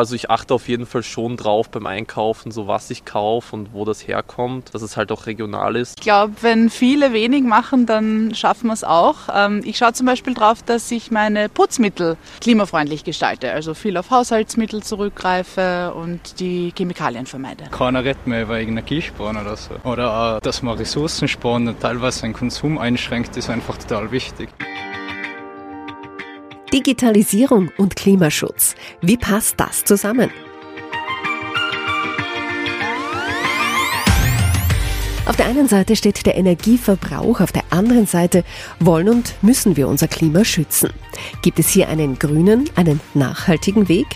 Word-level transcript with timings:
Also 0.00 0.14
ich 0.14 0.30
achte 0.30 0.54
auf 0.54 0.66
jeden 0.66 0.86
Fall 0.86 1.02
schon 1.02 1.36
drauf 1.36 1.68
beim 1.68 1.84
Einkaufen, 1.84 2.52
so 2.52 2.66
was 2.66 2.88
ich 2.88 3.04
kaufe 3.04 3.54
und 3.54 3.74
wo 3.74 3.84
das 3.84 4.08
herkommt, 4.08 4.72
dass 4.72 4.80
es 4.80 4.96
halt 4.96 5.12
auch 5.12 5.26
regional 5.26 5.76
ist. 5.76 5.98
Ich 5.98 6.04
glaube, 6.04 6.32
wenn 6.40 6.70
viele 6.70 7.12
wenig 7.12 7.42
machen, 7.42 7.84
dann 7.84 8.34
schaffen 8.34 8.68
wir 8.68 8.72
es 8.72 8.82
auch. 8.82 9.28
Ähm, 9.30 9.60
ich 9.62 9.76
schaue 9.76 9.92
zum 9.92 10.06
Beispiel 10.06 10.32
drauf, 10.32 10.62
dass 10.62 10.90
ich 10.90 11.10
meine 11.10 11.50
Putzmittel 11.50 12.16
klimafreundlich 12.40 13.04
gestalte, 13.04 13.52
also 13.52 13.74
viel 13.74 13.98
auf 13.98 14.10
Haushaltsmittel 14.10 14.82
zurückgreife 14.82 15.92
und 15.92 16.40
die 16.40 16.72
Chemikalien 16.74 17.26
vermeide. 17.26 17.64
Keiner 17.70 18.02
redet 18.02 18.26
mehr 18.26 18.44
über 18.44 18.58
Energiesparen 18.58 19.36
oder 19.36 19.54
so. 19.54 19.74
Oder 19.84 20.36
auch, 20.36 20.40
dass 20.40 20.62
man 20.62 20.78
Ressourcen 20.78 21.28
sparen 21.28 21.68
und 21.68 21.78
teilweise 21.78 22.20
seinen 22.20 22.32
Konsum 22.32 22.78
einschränkt, 22.78 23.36
ist 23.36 23.50
einfach 23.50 23.76
total 23.76 24.10
wichtig. 24.12 24.48
Digitalisierung 26.72 27.70
und 27.78 27.96
Klimaschutz. 27.96 28.76
Wie 29.00 29.16
passt 29.16 29.58
das 29.58 29.84
zusammen? 29.84 30.30
Auf 35.26 35.36
der 35.36 35.46
einen 35.46 35.68
Seite 35.68 35.96
steht 35.96 36.26
der 36.26 36.36
Energieverbrauch, 36.36 37.40
auf 37.40 37.52
der 37.52 37.64
anderen 37.70 38.06
Seite 38.06 38.44
wollen 38.78 39.08
und 39.08 39.34
müssen 39.42 39.76
wir 39.76 39.88
unser 39.88 40.08
Klima 40.08 40.44
schützen. 40.44 40.90
Gibt 41.42 41.58
es 41.58 41.68
hier 41.68 41.88
einen 41.88 42.18
grünen, 42.18 42.68
einen 42.76 43.00
nachhaltigen 43.14 43.88
Weg? 43.88 44.06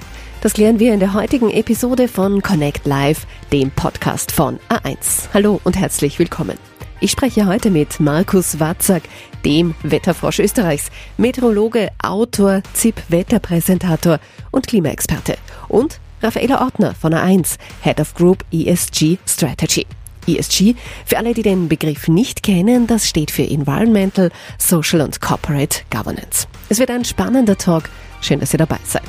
Das 0.41 0.53
klären 0.53 0.79
wir 0.79 0.93
in 0.93 1.01
der 1.01 1.15
heutigen 1.15 1.51
Episode 1.51 2.07
von 2.09 2.43
Connect 2.43 2.87
Live, 2.87 3.27
dem 3.53 3.71
Podcast 3.71 4.31
von 4.31 4.59
A1. 4.69 5.29
Hallo 5.33 5.61
und 5.65 5.77
herzlich 5.77 6.19
willkommen. 6.19 6.59
Ich 7.05 7.11
spreche 7.11 7.45
heute 7.45 7.71
mit 7.71 8.01
Markus 8.01 8.61
Watzak, 8.61 9.03
dem 9.45 9.75
Wetterfrosch 9.83 10.39
Österreichs, 10.39 10.91
Meteorologe, 11.19 11.91
Autor, 12.03 12.63
ZIP-Wetterpräsentator 12.73 14.21
und 14.51 14.67
Klimaexperte. 14.67 15.37
Und 15.69 16.01
Raffaela 16.23 16.63
Ortner 16.63 16.95
von 16.95 17.13
A1, 17.13 17.59
Head 17.83 18.01
of 18.01 18.15
Group 18.15 18.43
ESG 18.51 19.19
Strategy. 19.27 19.87
ESG, 20.27 20.77
für 21.05 21.19
alle, 21.19 21.35
die 21.35 21.43
den 21.43 21.69
Begriff 21.69 22.09
nicht 22.09 22.43
kennen, 22.43 22.87
das 22.87 23.07
steht 23.07 23.31
für 23.31 23.47
Environmental, 23.47 24.31
Social 24.57 25.03
und 25.03 25.21
Corporate 25.21 25.81
Governance. 25.91 26.49
Es 26.71 26.79
wird 26.79 26.91
ein 26.91 27.05
spannender 27.05 27.59
Talk. 27.59 27.91
Schön, 28.23 28.41
dass 28.41 28.55
ihr 28.55 28.59
dabei 28.61 28.79
seid. 28.83 29.03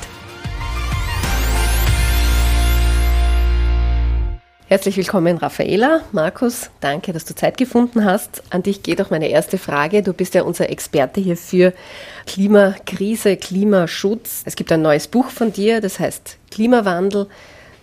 Herzlich 4.67 4.97
willkommen, 4.97 5.37
Raffaela. 5.37 6.01
Markus, 6.11 6.71
danke, 6.79 7.13
dass 7.13 7.23
du 7.23 7.35
Zeit 7.35 7.55
gefunden 7.55 8.03
hast. 8.03 8.41
An 8.49 8.63
dich 8.63 8.81
geht 8.81 8.99
auch 8.99 9.11
meine 9.11 9.27
erste 9.27 9.59
Frage. 9.59 10.01
Du 10.01 10.11
bist 10.11 10.33
ja 10.33 10.41
unser 10.41 10.71
Experte 10.71 11.21
hier 11.21 11.37
für 11.37 11.71
Klimakrise, 12.25 13.37
Klimaschutz. 13.37 14.41
Es 14.43 14.55
gibt 14.55 14.71
ein 14.71 14.81
neues 14.81 15.07
Buch 15.07 15.29
von 15.29 15.53
dir, 15.53 15.81
das 15.81 15.99
heißt 15.99 16.39
Klimawandel, 16.49 17.27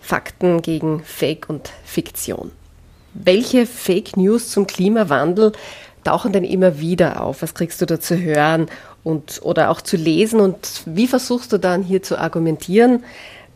Fakten 0.01 0.61
gegen 0.61 1.01
Fake 1.05 1.45
und 1.47 1.71
Fiktion. 1.85 2.51
Welche 3.13 3.65
Fake 3.65 4.17
News 4.17 4.49
zum 4.49 4.67
Klimawandel 4.67 5.53
tauchen 6.03 6.33
denn 6.33 6.43
immer 6.43 6.81
wieder 6.81 7.23
auf? 7.23 7.43
Was 7.43 7.53
kriegst 7.53 7.81
du 7.81 7.85
da 7.85 7.97
zu 8.01 8.19
hören 8.19 8.67
und, 9.05 9.39
oder 9.43 9.69
auch 9.69 9.79
zu 9.79 9.95
lesen? 9.95 10.41
Und 10.41 10.83
wie 10.85 11.07
versuchst 11.07 11.53
du 11.53 11.59
dann 11.59 11.81
hier 11.81 12.03
zu 12.03 12.17
argumentieren? 12.17 13.05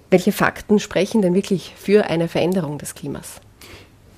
Welche 0.09 0.31
Fakten 0.31 0.79
sprechen 0.79 1.21
denn 1.21 1.33
wirklich 1.33 1.73
für 1.77 2.09
eine 2.09 2.29
Veränderung 2.29 2.77
des 2.77 2.95
Klimas? 2.95 3.41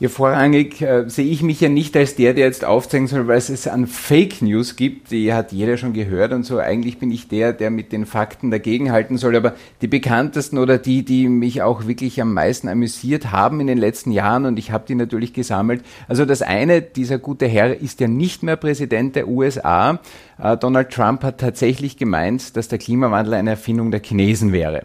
Ja, 0.01 0.07
vorrangig 0.07 0.81
äh, 0.81 1.09
sehe 1.09 1.25
ich 1.25 1.41
mich 1.41 1.59
ja 1.59 1.67
nicht 1.67 1.97
als 1.97 2.15
der, 2.15 2.33
der 2.33 2.45
jetzt 2.45 2.63
aufzeigen 2.63 3.07
soll, 3.07 3.27
was 3.27 3.49
es 3.49 3.67
an 3.67 3.85
Fake 3.85 4.41
News 4.41 4.77
gibt. 4.77 5.11
Die 5.11 5.33
hat 5.33 5.51
jeder 5.51 5.75
schon 5.75 5.91
gehört 5.91 6.31
und 6.31 6.43
so. 6.43 6.57
Eigentlich 6.57 6.99
bin 6.99 7.11
ich 7.11 7.27
der, 7.27 7.51
der 7.51 7.69
mit 7.69 7.91
den 7.91 8.05
Fakten 8.05 8.49
dagegenhalten 8.49 9.17
soll. 9.17 9.35
Aber 9.35 9.55
die 9.81 9.87
bekanntesten 9.87 10.57
oder 10.57 10.77
die, 10.77 11.03
die 11.03 11.27
mich 11.27 11.63
auch 11.63 11.85
wirklich 11.85 12.21
am 12.21 12.33
meisten 12.33 12.69
amüsiert 12.69 13.33
haben 13.33 13.59
in 13.59 13.67
den 13.67 13.77
letzten 13.77 14.11
Jahren 14.11 14.45
und 14.45 14.57
ich 14.57 14.71
habe 14.71 14.85
die 14.87 14.95
natürlich 14.95 15.33
gesammelt. 15.33 15.83
Also 16.07 16.23
das 16.23 16.41
eine, 16.41 16.81
dieser 16.81 17.17
gute 17.17 17.47
Herr 17.47 17.75
ist 17.75 17.99
ja 17.99 18.07
nicht 18.07 18.41
mehr 18.41 18.55
Präsident 18.55 19.17
der 19.17 19.27
USA. 19.27 19.99
Äh, 20.41 20.55
Donald 20.55 20.91
Trump 20.91 21.23
hat 21.23 21.39
tatsächlich 21.39 21.97
gemeint, 21.97 22.55
dass 22.55 22.69
der 22.69 22.79
Klimawandel 22.79 23.33
eine 23.33 23.49
Erfindung 23.49 23.91
der 23.91 24.01
Chinesen 24.01 24.53
wäre. 24.53 24.83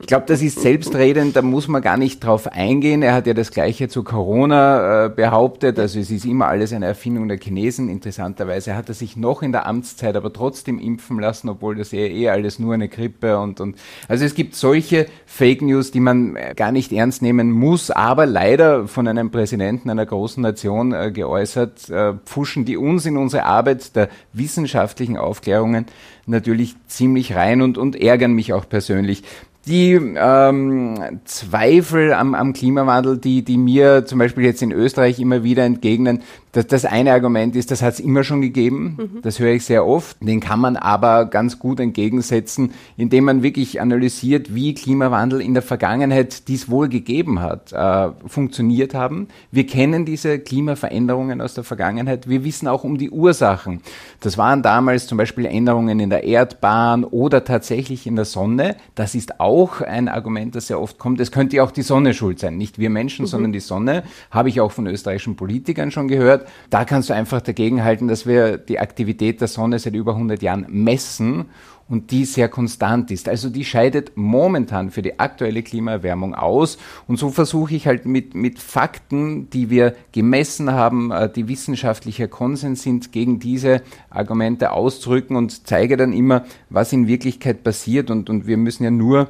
Ich 0.00 0.06
glaube, 0.06 0.26
das 0.26 0.42
ist 0.42 0.60
selbstredend, 0.60 1.34
da 1.34 1.42
muss 1.42 1.66
man 1.66 1.82
gar 1.82 1.96
nicht 1.96 2.22
drauf 2.24 2.46
eingehen. 2.46 3.02
Er 3.02 3.14
hat 3.14 3.26
ja 3.26 3.34
das 3.34 3.50
Gleiche 3.50 3.88
zu 3.88 4.04
Corona 4.04 5.06
äh, 5.06 5.08
behauptet, 5.08 5.78
also 5.78 5.98
es 5.98 6.10
ist 6.12 6.24
immer 6.24 6.46
alles 6.46 6.72
eine 6.72 6.86
Erfindung 6.86 7.26
der 7.26 7.38
Chinesen. 7.38 7.88
Interessanterweise 7.88 8.76
hat 8.76 8.88
er 8.88 8.94
sich 8.94 9.16
noch 9.16 9.42
in 9.42 9.50
der 9.50 9.66
Amtszeit 9.66 10.14
aber 10.14 10.32
trotzdem 10.32 10.78
impfen 10.78 11.18
lassen, 11.18 11.48
obwohl 11.48 11.74
das 11.74 11.92
eh, 11.92 12.06
eh 12.06 12.28
alles 12.28 12.60
nur 12.60 12.74
eine 12.74 12.88
Grippe 12.88 13.38
und, 13.38 13.60
und 13.60 13.76
also 14.06 14.24
es 14.24 14.34
gibt 14.34 14.54
solche 14.54 15.06
Fake 15.26 15.62
News, 15.62 15.90
die 15.90 16.00
man 16.00 16.36
äh, 16.36 16.54
gar 16.54 16.70
nicht 16.70 16.92
ernst 16.92 17.20
nehmen 17.20 17.50
muss, 17.50 17.90
aber 17.90 18.24
leider 18.24 18.86
von 18.86 19.08
einem 19.08 19.32
Präsidenten 19.32 19.90
einer 19.90 20.06
großen 20.06 20.42
Nation 20.42 20.92
äh, 20.92 21.10
geäußert, 21.10 21.90
äh, 21.90 22.14
pfuschen 22.24 22.64
die 22.64 22.76
uns 22.76 23.04
in 23.04 23.16
unsere 23.16 23.44
Arbeit 23.46 23.96
der 23.96 24.08
wissenschaftlichen 24.32 25.16
Aufklärungen 25.16 25.86
natürlich 26.28 26.76
ziemlich 26.86 27.34
rein 27.34 27.62
und, 27.62 27.78
und 27.78 27.96
ärgern 27.96 28.32
mich 28.32 28.52
auch 28.52 28.68
persönlich 28.68 29.24
die 29.68 29.92
ähm, 29.92 31.20
Zweifel 31.24 32.12
am, 32.12 32.34
am 32.34 32.52
Klimawandel, 32.52 33.18
die, 33.18 33.44
die 33.44 33.58
mir 33.58 34.04
zum 34.06 34.18
Beispiel 34.18 34.44
jetzt 34.44 34.62
in 34.62 34.72
Österreich 34.72 35.20
immer 35.20 35.44
wieder 35.44 35.64
entgegnen, 35.64 36.22
das, 36.52 36.66
das 36.66 36.84
eine 36.84 37.12
Argument 37.12 37.56
ist, 37.56 37.70
das 37.70 37.82
hat 37.82 37.94
es 37.94 38.00
immer 38.00 38.24
schon 38.24 38.40
gegeben. 38.40 38.96
Mhm. 38.98 39.22
Das 39.22 39.38
höre 39.38 39.52
ich 39.52 39.64
sehr 39.64 39.86
oft. 39.86 40.16
Den 40.20 40.40
kann 40.40 40.60
man 40.60 40.76
aber 40.76 41.26
ganz 41.26 41.58
gut 41.58 41.80
entgegensetzen, 41.80 42.72
indem 42.96 43.24
man 43.24 43.42
wirklich 43.42 43.80
analysiert, 43.80 44.54
wie 44.54 44.74
Klimawandel 44.74 45.40
in 45.40 45.54
der 45.54 45.62
Vergangenheit, 45.62 46.48
die 46.48 46.54
es 46.54 46.70
wohl 46.70 46.88
gegeben 46.88 47.40
hat, 47.40 47.72
äh, 47.72 48.08
funktioniert 48.26 48.94
haben. 48.94 49.28
Wir 49.50 49.66
kennen 49.66 50.04
diese 50.04 50.38
Klimaveränderungen 50.38 51.40
aus 51.40 51.54
der 51.54 51.64
Vergangenheit. 51.64 52.28
Wir 52.28 52.44
wissen 52.44 52.68
auch 52.68 52.84
um 52.84 52.98
die 52.98 53.10
Ursachen. 53.10 53.80
Das 54.20 54.38
waren 54.38 54.62
damals 54.62 55.06
zum 55.06 55.18
Beispiel 55.18 55.44
Änderungen 55.46 56.00
in 56.00 56.10
der 56.10 56.24
Erdbahn 56.24 57.04
oder 57.04 57.44
tatsächlich 57.44 58.06
in 58.06 58.16
der 58.16 58.24
Sonne. 58.24 58.76
Das 58.94 59.14
ist 59.14 59.40
auch 59.40 59.80
ein 59.80 60.08
Argument, 60.08 60.54
das 60.54 60.68
sehr 60.68 60.80
oft 60.80 60.98
kommt. 60.98 61.20
Es 61.20 61.30
könnte 61.30 61.56
ja 61.56 61.64
auch 61.64 61.70
die 61.70 61.82
Sonne 61.82 62.14
schuld 62.14 62.38
sein. 62.38 62.56
Nicht 62.56 62.78
wir 62.78 62.90
Menschen, 62.90 63.24
mhm. 63.24 63.28
sondern 63.28 63.52
die 63.52 63.60
Sonne. 63.60 64.04
Habe 64.30 64.48
ich 64.48 64.60
auch 64.60 64.72
von 64.72 64.86
österreichischen 64.86 65.36
Politikern 65.36 65.90
schon 65.90 66.08
gehört 66.08 66.37
gehört. 66.38 66.52
Da 66.70 66.84
kannst 66.84 67.10
du 67.10 67.14
einfach 67.14 67.40
dagegen 67.40 67.84
halten, 67.84 68.08
dass 68.08 68.26
wir 68.26 68.58
die 68.58 68.78
Aktivität 68.78 69.40
der 69.40 69.48
Sonne 69.48 69.78
seit 69.78 69.94
über 69.94 70.12
100 70.12 70.42
Jahren 70.42 70.66
messen 70.68 71.46
und 71.88 72.10
die 72.10 72.26
sehr 72.26 72.48
konstant 72.48 73.10
ist. 73.10 73.28
Also 73.30 73.48
die 73.48 73.64
scheidet 73.64 74.12
momentan 74.14 74.90
für 74.90 75.00
die 75.00 75.18
aktuelle 75.18 75.62
Klimaerwärmung 75.62 76.34
aus. 76.34 76.76
Und 77.06 77.18
so 77.18 77.30
versuche 77.30 77.74
ich 77.74 77.86
halt 77.86 78.04
mit, 78.04 78.34
mit 78.34 78.58
Fakten, 78.58 79.48
die 79.50 79.70
wir 79.70 79.94
gemessen 80.12 80.72
haben, 80.72 81.10
äh, 81.10 81.32
die 81.32 81.48
wissenschaftlicher 81.48 82.28
Konsens 82.28 82.82
sind, 82.82 83.10
gegen 83.12 83.38
diese 83.38 83.80
Argumente 84.10 84.72
auszurücken 84.72 85.36
und 85.36 85.66
zeige 85.66 85.96
dann 85.96 86.12
immer, 86.12 86.44
was 86.68 86.92
in 86.92 87.06
Wirklichkeit 87.06 87.64
passiert. 87.64 88.10
Und, 88.10 88.28
und 88.28 88.46
wir 88.46 88.58
müssen 88.58 88.84
ja 88.84 88.90
nur 88.90 89.28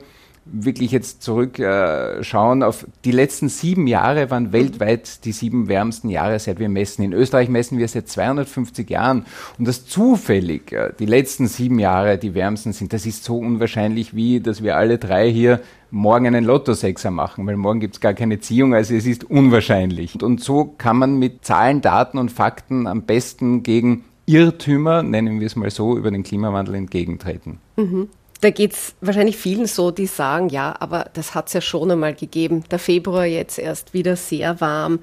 wirklich 0.53 0.91
jetzt 0.91 1.23
zurückschauen 1.23 2.63
äh, 2.63 2.65
auf 2.65 2.87
die 3.05 3.11
letzten 3.11 3.49
sieben 3.49 3.87
Jahre 3.87 4.31
waren 4.31 4.53
weltweit 4.53 5.25
die 5.25 5.33
sieben 5.33 5.69
wärmsten 5.69 6.09
Jahre, 6.09 6.39
seit 6.39 6.59
wir 6.59 6.69
messen. 6.69 7.03
In 7.03 7.13
Österreich 7.13 7.49
messen 7.49 7.79
wir 7.79 7.89
seit 7.89 8.09
250 8.09 8.89
Jahren 8.89 9.27
und 9.59 9.69
dass 9.69 9.87
zufällig 9.87 10.73
äh, 10.73 10.93
die 10.99 11.07
letzten 11.07 11.47
sieben 11.47 11.79
Jahre 11.79 12.19
die 12.19 12.35
wärmsten 12.35 12.73
sind, 12.73 12.93
das 12.93 13.07
ist 13.07 13.25
so 13.25 13.39
unwahrscheinlich 13.39 14.15
wie, 14.15 14.41
dass 14.41 14.63
wir 14.63 14.77
alle 14.77 14.99
drei 14.99 15.31
hier 15.31 15.61
morgen 15.91 16.27
einen 16.27 16.45
Lottosexer 16.45 17.11
machen, 17.11 17.47
weil 17.47 17.57
morgen 17.57 17.81
gibt 17.81 17.95
es 17.95 18.01
gar 18.01 18.15
keine 18.15 18.41
Ziehung, 18.41 18.75
also 18.75 18.95
es 18.95 19.07
ist 19.07 19.25
unwahrscheinlich. 19.25 20.23
Und 20.23 20.43
so 20.43 20.75
kann 20.77 20.99
man 20.99 21.19
mit 21.19 21.45
Zahlen, 21.45 21.81
Daten 21.81 22.19
und 22.19 22.31
Fakten 22.31 22.87
am 22.87 23.03
besten 23.03 23.63
gegen 23.63 24.05
Irrtümer, 24.27 25.03
nennen 25.03 25.41
wir 25.41 25.47
es 25.47 25.57
mal 25.57 25.71
so, 25.71 25.97
über 25.97 26.11
den 26.11 26.23
Klimawandel 26.23 26.75
entgegentreten. 26.75 27.61
Mhm. 27.77 28.09
Da 28.41 28.51
geht 28.51 28.73
es 28.73 28.95
wahrscheinlich 29.01 29.37
vielen 29.37 29.67
so, 29.67 29.91
die 29.91 30.07
sagen, 30.07 30.49
ja, 30.49 30.75
aber 30.79 31.07
das 31.13 31.35
hat 31.35 31.49
es 31.49 31.55
ja 31.55 31.61
schon 31.61 31.91
einmal 31.91 32.15
gegeben. 32.15 32.65
Der 32.71 32.79
Februar 32.79 33.25
jetzt 33.25 33.59
erst 33.59 33.95
wieder 33.95 34.15
sehr 34.15 34.61
warm. 34.61 35.01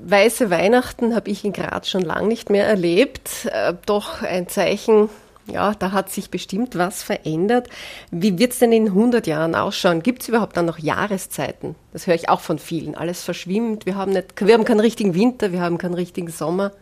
Weiße 0.00 0.48
Weihnachten 0.50 1.14
habe 1.16 1.28
ich 1.30 1.44
in 1.44 1.52
Graz 1.52 1.88
schon 1.88 2.02
lange 2.02 2.28
nicht 2.28 2.50
mehr 2.50 2.66
erlebt. 2.66 3.46
Äh, 3.46 3.74
doch 3.84 4.22
ein 4.22 4.48
Zeichen, 4.48 5.08
ja, 5.50 5.74
da 5.74 5.92
hat 5.92 6.10
sich 6.10 6.30
bestimmt 6.30 6.76
was 6.76 7.02
verändert. 7.02 7.68
Wie 8.10 8.38
wird 8.38 8.52
es 8.52 8.58
denn 8.58 8.72
in 8.72 8.88
100 8.88 9.26
Jahren 9.26 9.54
ausschauen? 9.54 10.02
Gibt 10.02 10.22
es 10.22 10.28
überhaupt 10.28 10.56
dann 10.56 10.66
noch 10.66 10.78
Jahreszeiten? 10.78 11.74
Das 11.92 12.06
höre 12.06 12.14
ich 12.14 12.28
auch 12.28 12.40
von 12.40 12.58
vielen. 12.58 12.94
Alles 12.94 13.24
verschwimmt. 13.24 13.86
Wir 13.86 13.96
haben, 13.96 14.12
nicht, 14.12 14.40
wir 14.40 14.54
haben 14.54 14.64
keinen 14.64 14.80
richtigen 14.80 15.14
Winter, 15.14 15.50
wir 15.50 15.60
haben 15.60 15.78
keinen 15.78 15.94
richtigen 15.94 16.30
Sommer. 16.30 16.72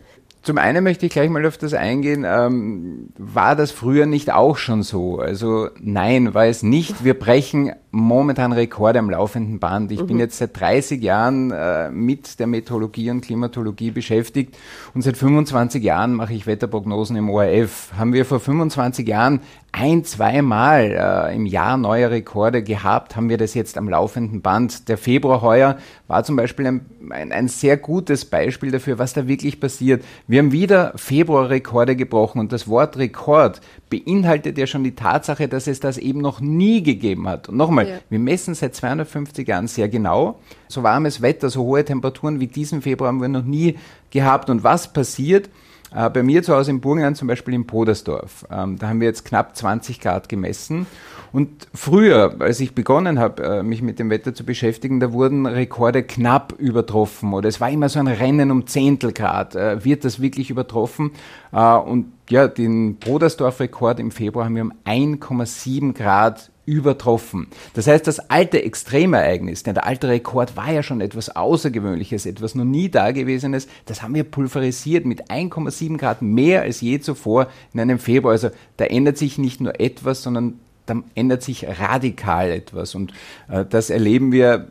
Zum 0.47 0.57
einen 0.57 0.81
möchte 0.81 1.05
ich 1.05 1.11
gleich 1.11 1.29
mal 1.29 1.45
auf 1.45 1.57
das 1.57 1.73
eingehen. 1.73 2.23
Ähm, 2.25 3.09
war 3.17 3.57
das 3.57 3.71
früher 3.71 4.05
nicht 4.05 4.31
auch 4.31 4.55
schon 4.55 4.81
so? 4.81 5.19
Also 5.19 5.67
nein, 5.77 6.33
war 6.33 6.45
es 6.45 6.63
nicht. 6.63 7.03
Wir 7.03 7.19
brechen 7.19 7.73
momentan 7.97 8.53
Rekorde 8.53 8.99
am 8.99 9.09
laufenden 9.09 9.59
Band. 9.59 9.91
Ich 9.91 10.01
mhm. 10.01 10.07
bin 10.07 10.19
jetzt 10.19 10.37
seit 10.37 10.59
30 10.59 11.01
Jahren 11.01 11.51
äh, 11.51 11.89
mit 11.89 12.39
der 12.39 12.47
Meteorologie 12.47 13.09
und 13.09 13.21
Klimatologie 13.21 13.91
beschäftigt 13.91 14.55
und 14.93 15.01
seit 15.01 15.17
25 15.17 15.83
Jahren 15.83 16.13
mache 16.13 16.33
ich 16.33 16.45
Wetterprognosen 16.45 17.15
im 17.15 17.29
ORF. 17.29 17.93
Haben 17.97 18.13
wir 18.13 18.25
vor 18.25 18.39
25 18.39 19.07
Jahren 19.07 19.41
ein, 19.71 20.03
zweimal 20.05 21.29
äh, 21.29 21.35
im 21.35 21.45
Jahr 21.45 21.77
neue 21.77 22.09
Rekorde 22.09 22.63
gehabt, 22.63 23.15
haben 23.15 23.29
wir 23.29 23.37
das 23.37 23.53
jetzt 23.53 23.77
am 23.77 23.89
laufenden 23.89 24.41
Band. 24.41 24.87
Der 24.89 24.97
Februar 24.97 25.41
heuer 25.41 25.77
war 26.07 26.23
zum 26.23 26.35
Beispiel 26.35 26.65
ein, 26.67 26.85
ein, 27.11 27.31
ein 27.31 27.47
sehr 27.47 27.77
gutes 27.77 28.25
Beispiel 28.25 28.71
dafür, 28.71 28.97
was 28.97 29.13
da 29.13 29.27
wirklich 29.27 29.59
passiert. 29.59 30.03
Wir 30.25 30.39
haben 30.39 30.51
wieder 30.51 30.93
Februarrekorde 30.95 31.95
gebrochen 31.95 32.39
und 32.39 32.51
das 32.51 32.67
Wort 32.67 32.97
Rekord 32.97 33.61
beinhaltet 33.89 34.57
ja 34.57 34.67
schon 34.67 34.83
die 34.83 34.95
Tatsache, 34.95 35.47
dass 35.47 35.67
es 35.67 35.79
das 35.79 35.97
eben 35.97 36.21
noch 36.21 36.41
nie 36.41 36.81
gegeben 36.81 37.27
hat. 37.27 37.49
Und 37.49 37.57
nochmal, 37.57 37.86
ja. 37.87 37.97
wir 38.09 38.19
messen 38.19 38.53
seit 38.53 38.75
250 38.75 39.47
Jahren 39.47 39.67
sehr 39.67 39.89
genau. 39.89 40.39
So 40.67 40.83
warmes 40.83 41.21
Wetter, 41.21 41.49
so 41.49 41.63
hohe 41.63 41.83
Temperaturen 41.85 42.39
wie 42.39 42.47
diesen 42.47 42.81
Februar 42.81 43.09
haben 43.09 43.21
wir 43.21 43.27
noch 43.27 43.43
nie 43.43 43.77
gehabt. 44.11 44.49
Und 44.49 44.63
was 44.63 44.91
passiert? 44.91 45.49
Äh, 45.95 46.09
bei 46.09 46.23
mir 46.23 46.43
zu 46.43 46.53
Hause 46.53 46.71
im 46.71 46.81
Burgenland, 46.81 47.17
zum 47.17 47.27
Beispiel 47.27 47.53
in 47.53 47.65
Podersdorf, 47.65 48.45
ähm, 48.51 48.77
da 48.77 48.89
haben 48.89 48.99
wir 48.99 49.07
jetzt 49.07 49.23
knapp 49.23 49.55
20 49.55 50.01
Grad 50.01 50.27
gemessen. 50.27 50.85
Und 51.31 51.67
früher, 51.73 52.35
als 52.39 52.59
ich 52.59 52.73
begonnen 52.73 53.19
habe, 53.19 53.43
äh, 53.43 53.63
mich 53.63 53.81
mit 53.81 53.99
dem 53.99 54.09
Wetter 54.09 54.33
zu 54.33 54.45
beschäftigen, 54.45 54.99
da 54.99 55.11
wurden 55.11 55.45
Rekorde 55.45 56.03
knapp 56.03 56.53
übertroffen 56.57 57.33
oder 57.33 57.49
es 57.49 57.59
war 57.61 57.69
immer 57.69 57.89
so 57.89 57.99
ein 57.99 58.07
Rennen 58.07 58.51
um 58.51 58.67
Zehntelgrad. 58.67 59.55
Äh, 59.55 59.83
wird 59.83 60.05
das 60.05 60.21
wirklich 60.21 60.49
übertroffen? 60.49 61.11
Äh, 61.51 61.75
und 61.75 62.07
ja, 62.29 62.47
den 62.47 62.97
Podersdorf-Rekord 62.99 63.99
im 63.99 64.11
Februar 64.11 64.45
haben 64.45 64.55
wir 64.55 64.63
um 64.63 64.73
1,7 64.85 65.93
Grad 65.93 66.51
übertroffen. 66.67 67.47
Das 67.73 67.87
heißt, 67.87 68.05
das 68.05 68.29
alte 68.29 68.61
Extremereignis, 68.61 69.63
denn 69.63 69.73
der 69.73 69.85
alte 69.85 70.09
Rekord 70.09 70.57
war 70.57 70.71
ja 70.71 70.83
schon 70.83 70.99
etwas 70.99 71.33
Außergewöhnliches, 71.35 72.25
etwas 72.25 72.55
noch 72.55 72.65
nie 72.65 72.89
Dagewesenes, 72.89 73.67
das 73.85 74.03
haben 74.03 74.13
wir 74.13 74.25
pulverisiert 74.25 75.05
mit 75.05 75.31
1,7 75.31 75.97
Grad 75.97 76.21
mehr 76.21 76.63
als 76.63 76.81
je 76.81 76.99
zuvor 76.99 77.47
in 77.73 77.79
einem 77.79 77.99
Februar. 77.99 78.33
Also 78.33 78.49
da 78.75 78.83
ändert 78.85 79.17
sich 79.17 79.37
nicht 79.37 79.61
nur 79.61 79.79
etwas, 79.79 80.21
sondern 80.21 80.59
da 80.87 80.95
ändert 81.15 81.43
sich 81.43 81.65
radikal 81.79 82.51
etwas. 82.51 82.95
Und 82.95 83.13
äh, 83.49 83.65
das 83.65 83.89
erleben 83.89 84.31
wir 84.31 84.67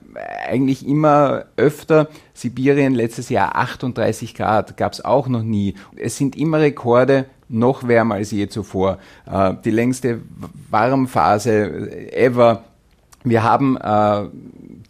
eigentlich 0.46 0.87
immer 0.87 1.46
öfter. 1.56 2.08
Sibirien 2.34 2.94
letztes 2.94 3.28
Jahr 3.28 3.56
38 3.56 4.34
Grad, 4.34 4.76
gab 4.76 4.93
es 4.93 5.04
auch 5.04 5.28
noch 5.28 5.43
nie. 5.43 5.75
Es 5.96 6.16
sind 6.16 6.37
immer 6.37 6.60
Rekorde, 6.60 7.26
noch 7.48 7.87
wärmer 7.87 8.16
als 8.16 8.31
je 8.31 8.48
zuvor. 8.48 8.98
Äh, 9.31 9.54
die 9.64 9.70
längste 9.70 10.20
Warmphase 10.70 12.12
ever. 12.12 12.64
Wir 13.25 13.43
haben 13.43 13.76
äh, 13.76 14.28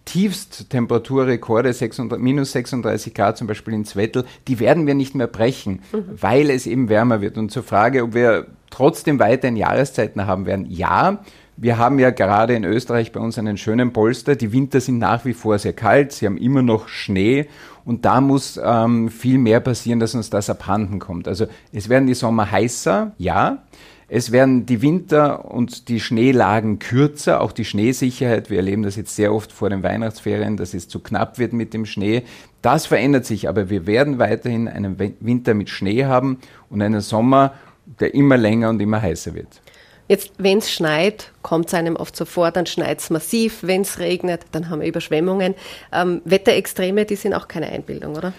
Tiefsttemperaturrekorde, 0.04 1.72
600, 1.72 2.20
minus 2.20 2.52
36 2.52 3.14
Grad 3.14 3.36
zum 3.36 3.46
Beispiel 3.46 3.74
in 3.74 3.84
Zwettl, 3.84 4.24
die 4.46 4.60
werden 4.60 4.86
wir 4.86 4.94
nicht 4.94 5.14
mehr 5.14 5.26
brechen, 5.26 5.80
mhm. 5.92 6.04
weil 6.20 6.50
es 6.50 6.66
eben 6.66 6.88
wärmer 6.88 7.20
wird. 7.20 7.38
Und 7.38 7.50
zur 7.50 7.62
Frage, 7.62 8.04
ob 8.04 8.14
wir 8.14 8.46
trotzdem 8.70 9.18
weiterhin 9.18 9.56
Jahreszeiten 9.56 10.26
haben 10.26 10.46
werden, 10.46 10.66
ja. 10.70 11.18
Wir 11.58 11.78
haben 11.78 11.98
ja 11.98 12.10
gerade 12.10 12.54
in 12.54 12.64
Österreich 12.64 13.12
bei 13.12 13.20
uns 13.20 13.38
einen 13.38 13.56
schönen 13.56 13.94
Polster. 13.94 14.36
Die 14.36 14.52
Winter 14.52 14.78
sind 14.80 14.98
nach 14.98 15.24
wie 15.24 15.32
vor 15.32 15.58
sehr 15.58 15.72
kalt, 15.72 16.12
sie 16.12 16.26
haben 16.26 16.36
immer 16.36 16.60
noch 16.60 16.88
Schnee 16.88 17.48
und 17.86 18.04
da 18.04 18.20
muss 18.20 18.60
ähm, 18.62 19.08
viel 19.08 19.38
mehr 19.38 19.60
passieren, 19.60 20.00
dass 20.00 20.16
uns 20.16 20.28
das 20.28 20.50
abhanden 20.50 20.98
kommt. 20.98 21.28
Also 21.28 21.46
es 21.72 21.88
werden 21.88 22.08
die 22.08 22.14
Sommer 22.14 22.50
heißer, 22.50 23.12
ja. 23.16 23.62
Es 24.08 24.30
werden 24.32 24.66
die 24.66 24.82
Winter 24.82 25.50
und 25.50 25.88
die 25.88 26.00
Schneelagen 26.00 26.78
kürzer, 26.80 27.40
auch 27.40 27.52
die 27.52 27.64
Schneesicherheit. 27.64 28.50
Wir 28.50 28.58
erleben 28.58 28.82
das 28.82 28.96
jetzt 28.96 29.14
sehr 29.14 29.32
oft 29.32 29.52
vor 29.52 29.70
den 29.70 29.84
Weihnachtsferien, 29.84 30.56
dass 30.56 30.74
es 30.74 30.88
zu 30.88 31.00
knapp 31.00 31.38
wird 31.38 31.52
mit 31.52 31.74
dem 31.74 31.86
Schnee. 31.86 32.22
Das 32.60 32.86
verändert 32.86 33.24
sich, 33.24 33.48
aber 33.48 33.70
wir 33.70 33.86
werden 33.86 34.18
weiterhin 34.18 34.68
einen 34.68 34.98
Winter 35.20 35.54
mit 35.54 35.70
Schnee 35.70 36.04
haben 36.04 36.38
und 36.68 36.82
einen 36.82 37.00
Sommer, 37.00 37.54
der 38.00 38.14
immer 38.14 38.36
länger 38.36 38.70
und 38.70 38.80
immer 38.80 39.00
heißer 39.00 39.34
wird. 39.34 39.60
Jetzt, 40.08 40.32
wenn 40.38 40.58
es 40.58 40.70
schneit, 40.70 41.32
kommt 41.42 41.66
es 41.66 41.74
einem 41.74 41.96
oft 41.96 42.16
so 42.16 42.24
vor, 42.24 42.50
dann 42.50 42.66
schneit 42.66 43.00
es 43.00 43.10
massiv. 43.10 43.58
Wenn 43.62 43.82
es 43.82 43.98
regnet, 43.98 44.42
dann 44.52 44.70
haben 44.70 44.80
wir 44.80 44.88
Überschwemmungen. 44.88 45.54
Ähm, 45.92 46.22
Wetterextreme, 46.24 47.04
die 47.04 47.16
sind 47.16 47.34
auch 47.34 47.48
keine 47.48 47.68
Einbildung, 47.68 48.16
oder? 48.16 48.32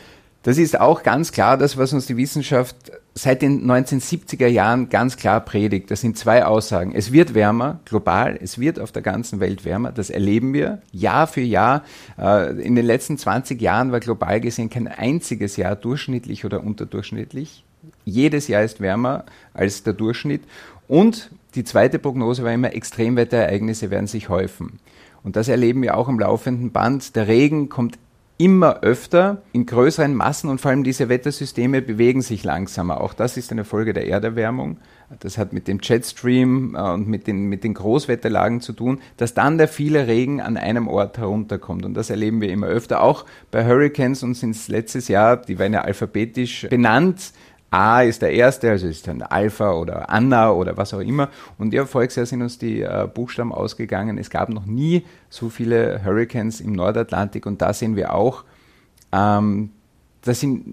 Das 0.43 0.57
ist 0.57 0.79
auch 0.79 1.03
ganz 1.03 1.33
klar 1.33 1.57
das, 1.57 1.77
was 1.77 1.91
uns 1.91 2.05
die 2.05 2.15
Wissenschaft 2.15 2.77
seit 3.15 3.41
den 3.41 3.69
1970er 3.69 4.47
Jahren 4.47 4.87
ganz 4.87 5.17
klar 5.17 5.41
predigt. 5.41 5.91
Das 5.91 5.99
sind 5.99 6.17
zwei 6.17 6.45
Aussagen. 6.45 6.93
Es 6.95 7.11
wird 7.11 7.33
wärmer, 7.33 7.81
global, 7.83 8.39
es 8.41 8.57
wird 8.57 8.79
auf 8.79 8.93
der 8.93 9.01
ganzen 9.01 9.41
Welt 9.41 9.65
wärmer. 9.65 9.91
Das 9.91 10.09
erleben 10.09 10.53
wir 10.53 10.81
Jahr 10.93 11.27
für 11.27 11.41
Jahr. 11.41 11.83
Äh, 12.17 12.61
in 12.61 12.75
den 12.75 12.85
letzten 12.85 13.17
20 13.17 13.61
Jahren 13.61 13.91
war 13.91 13.99
global 13.99 14.39
gesehen 14.39 14.69
kein 14.69 14.87
einziges 14.87 15.57
Jahr 15.57 15.75
durchschnittlich 15.75 16.45
oder 16.45 16.63
unterdurchschnittlich. 16.63 17.65
Jedes 18.05 18.47
Jahr 18.47 18.63
ist 18.63 18.79
wärmer 18.79 19.25
als 19.53 19.83
der 19.83 19.93
Durchschnitt. 19.93 20.43
Und 20.87 21.29
die 21.57 21.63
zweite 21.63 21.97
Prognose 21.97 22.43
war 22.43 22.53
immer, 22.53 22.73
Extremwetterereignisse 22.73 23.89
werden 23.89 24.07
sich 24.07 24.29
häufen. 24.29 24.79
Und 25.23 25.35
das 25.35 25.47
erleben 25.47 25.81
wir 25.81 25.97
auch 25.97 26.07
im 26.07 26.19
laufenden 26.19 26.71
Band. 26.71 27.15
Der 27.15 27.27
Regen 27.27 27.67
kommt 27.67 27.97
immer 28.37 28.81
öfter 28.81 29.41
in 29.51 29.65
größeren 29.65 30.13
Massen 30.13 30.49
und 30.49 30.61
vor 30.61 30.69
allem 30.69 30.83
diese 30.83 31.09
Wettersysteme 31.09 31.81
bewegen 31.81 32.21
sich 32.21 32.43
langsamer. 32.43 33.01
Auch 33.01 33.15
das 33.15 33.35
ist 33.35 33.51
eine 33.51 33.65
Folge 33.65 33.93
der 33.93 34.07
Erderwärmung. 34.07 34.77
Das 35.19 35.39
hat 35.39 35.53
mit 35.53 35.67
dem 35.67 35.79
Jetstream 35.81 36.75
äh, 36.75 36.81
und 36.91 37.07
mit 37.07 37.25
den, 37.25 37.47
mit 37.47 37.63
den 37.63 37.73
Großwetterlagen 37.73 38.61
zu 38.61 38.73
tun, 38.73 38.99
dass 39.15 39.33
dann 39.33 39.57
der 39.57 39.67
viele 39.67 40.05
Regen 40.05 40.41
an 40.41 40.57
einem 40.57 40.87
Ort 40.87 41.17
herunterkommt. 41.17 41.83
Und 41.85 41.95
das 41.95 42.11
erleben 42.11 42.41
wir 42.41 42.49
immer 42.49 42.67
öfter. 42.67 43.01
Auch 43.01 43.25
bei 43.49 43.65
Hurricanes 43.65 44.21
und 44.21 44.35
sind 44.35 44.51
es 44.51 44.67
letztes 44.67 45.07
Jahr, 45.07 45.37
die 45.37 45.57
waren 45.57 45.73
ja 45.73 45.81
alphabetisch 45.81 46.67
benannt, 46.69 47.31
A 47.69 48.01
ist 48.01 48.21
der 48.21 48.31
erste, 48.31 48.69
also 48.69 48.87
ist 48.87 49.07
dann 49.07 49.21
Alpha 49.21 49.73
oder 49.73 50.09
Anna 50.09 50.51
oder 50.51 50.77
was 50.77 50.93
auch 50.93 51.01
immer. 51.01 51.29
Und 51.57 51.73
ja, 51.73 51.85
Volksjahr 51.85 52.25
sind 52.25 52.41
uns 52.41 52.57
die 52.57 52.81
äh, 52.81 53.07
Buchstaben 53.13 53.51
ausgegangen. 53.51 54.17
Es 54.17 54.29
gab 54.29 54.49
noch 54.49 54.65
nie 54.65 55.05
so 55.29 55.49
viele 55.49 56.03
Hurricanes 56.03 56.61
im 56.61 56.71
Nordatlantik 56.71 57.45
und 57.45 57.61
da 57.61 57.73
sehen 57.73 57.95
wir 57.95 58.13
auch, 58.13 58.45
ähm, 59.11 59.71
dass 60.21 60.39
sie 60.39 60.63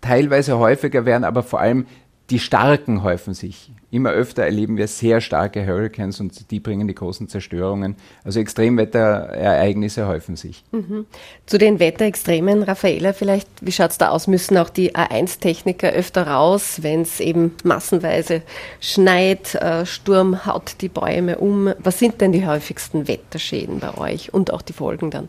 teilweise 0.00 0.58
häufiger 0.58 1.04
werden, 1.04 1.24
aber 1.24 1.42
vor 1.42 1.60
allem 1.60 1.86
die 2.30 2.38
Starken 2.38 3.02
häufen 3.02 3.34
sich. 3.34 3.70
Immer 3.92 4.10
öfter 4.10 4.44
erleben 4.44 4.76
wir 4.76 4.86
sehr 4.86 5.20
starke 5.20 5.66
Hurricanes 5.66 6.20
und 6.20 6.52
die 6.52 6.60
bringen 6.60 6.86
die 6.86 6.94
großen 6.94 7.28
Zerstörungen. 7.28 7.96
Also 8.22 8.38
Extremwetterereignisse 8.38 10.06
häufen 10.06 10.36
sich. 10.36 10.62
Mhm. 10.70 11.06
Zu 11.46 11.58
den 11.58 11.80
Wetterextremen, 11.80 12.62
Raffaela, 12.62 13.12
vielleicht, 13.12 13.48
wie 13.60 13.72
schaut 13.72 13.90
es 13.90 13.98
da 13.98 14.10
aus? 14.10 14.28
Müssen 14.28 14.56
auch 14.58 14.70
die 14.70 14.94
A1-Techniker 14.94 15.90
öfter 15.90 16.28
raus, 16.28 16.78
wenn 16.82 17.02
es 17.02 17.18
eben 17.18 17.56
massenweise 17.64 18.42
schneit, 18.80 19.56
äh, 19.56 19.84
Sturm 19.84 20.46
haut 20.46 20.76
die 20.80 20.88
Bäume 20.88 21.38
um? 21.38 21.74
Was 21.80 21.98
sind 21.98 22.20
denn 22.20 22.30
die 22.30 22.46
häufigsten 22.46 23.08
Wetterschäden 23.08 23.80
bei 23.80 23.98
euch 23.98 24.32
und 24.32 24.52
auch 24.52 24.62
die 24.62 24.72
Folgen 24.72 25.10
dann? 25.10 25.28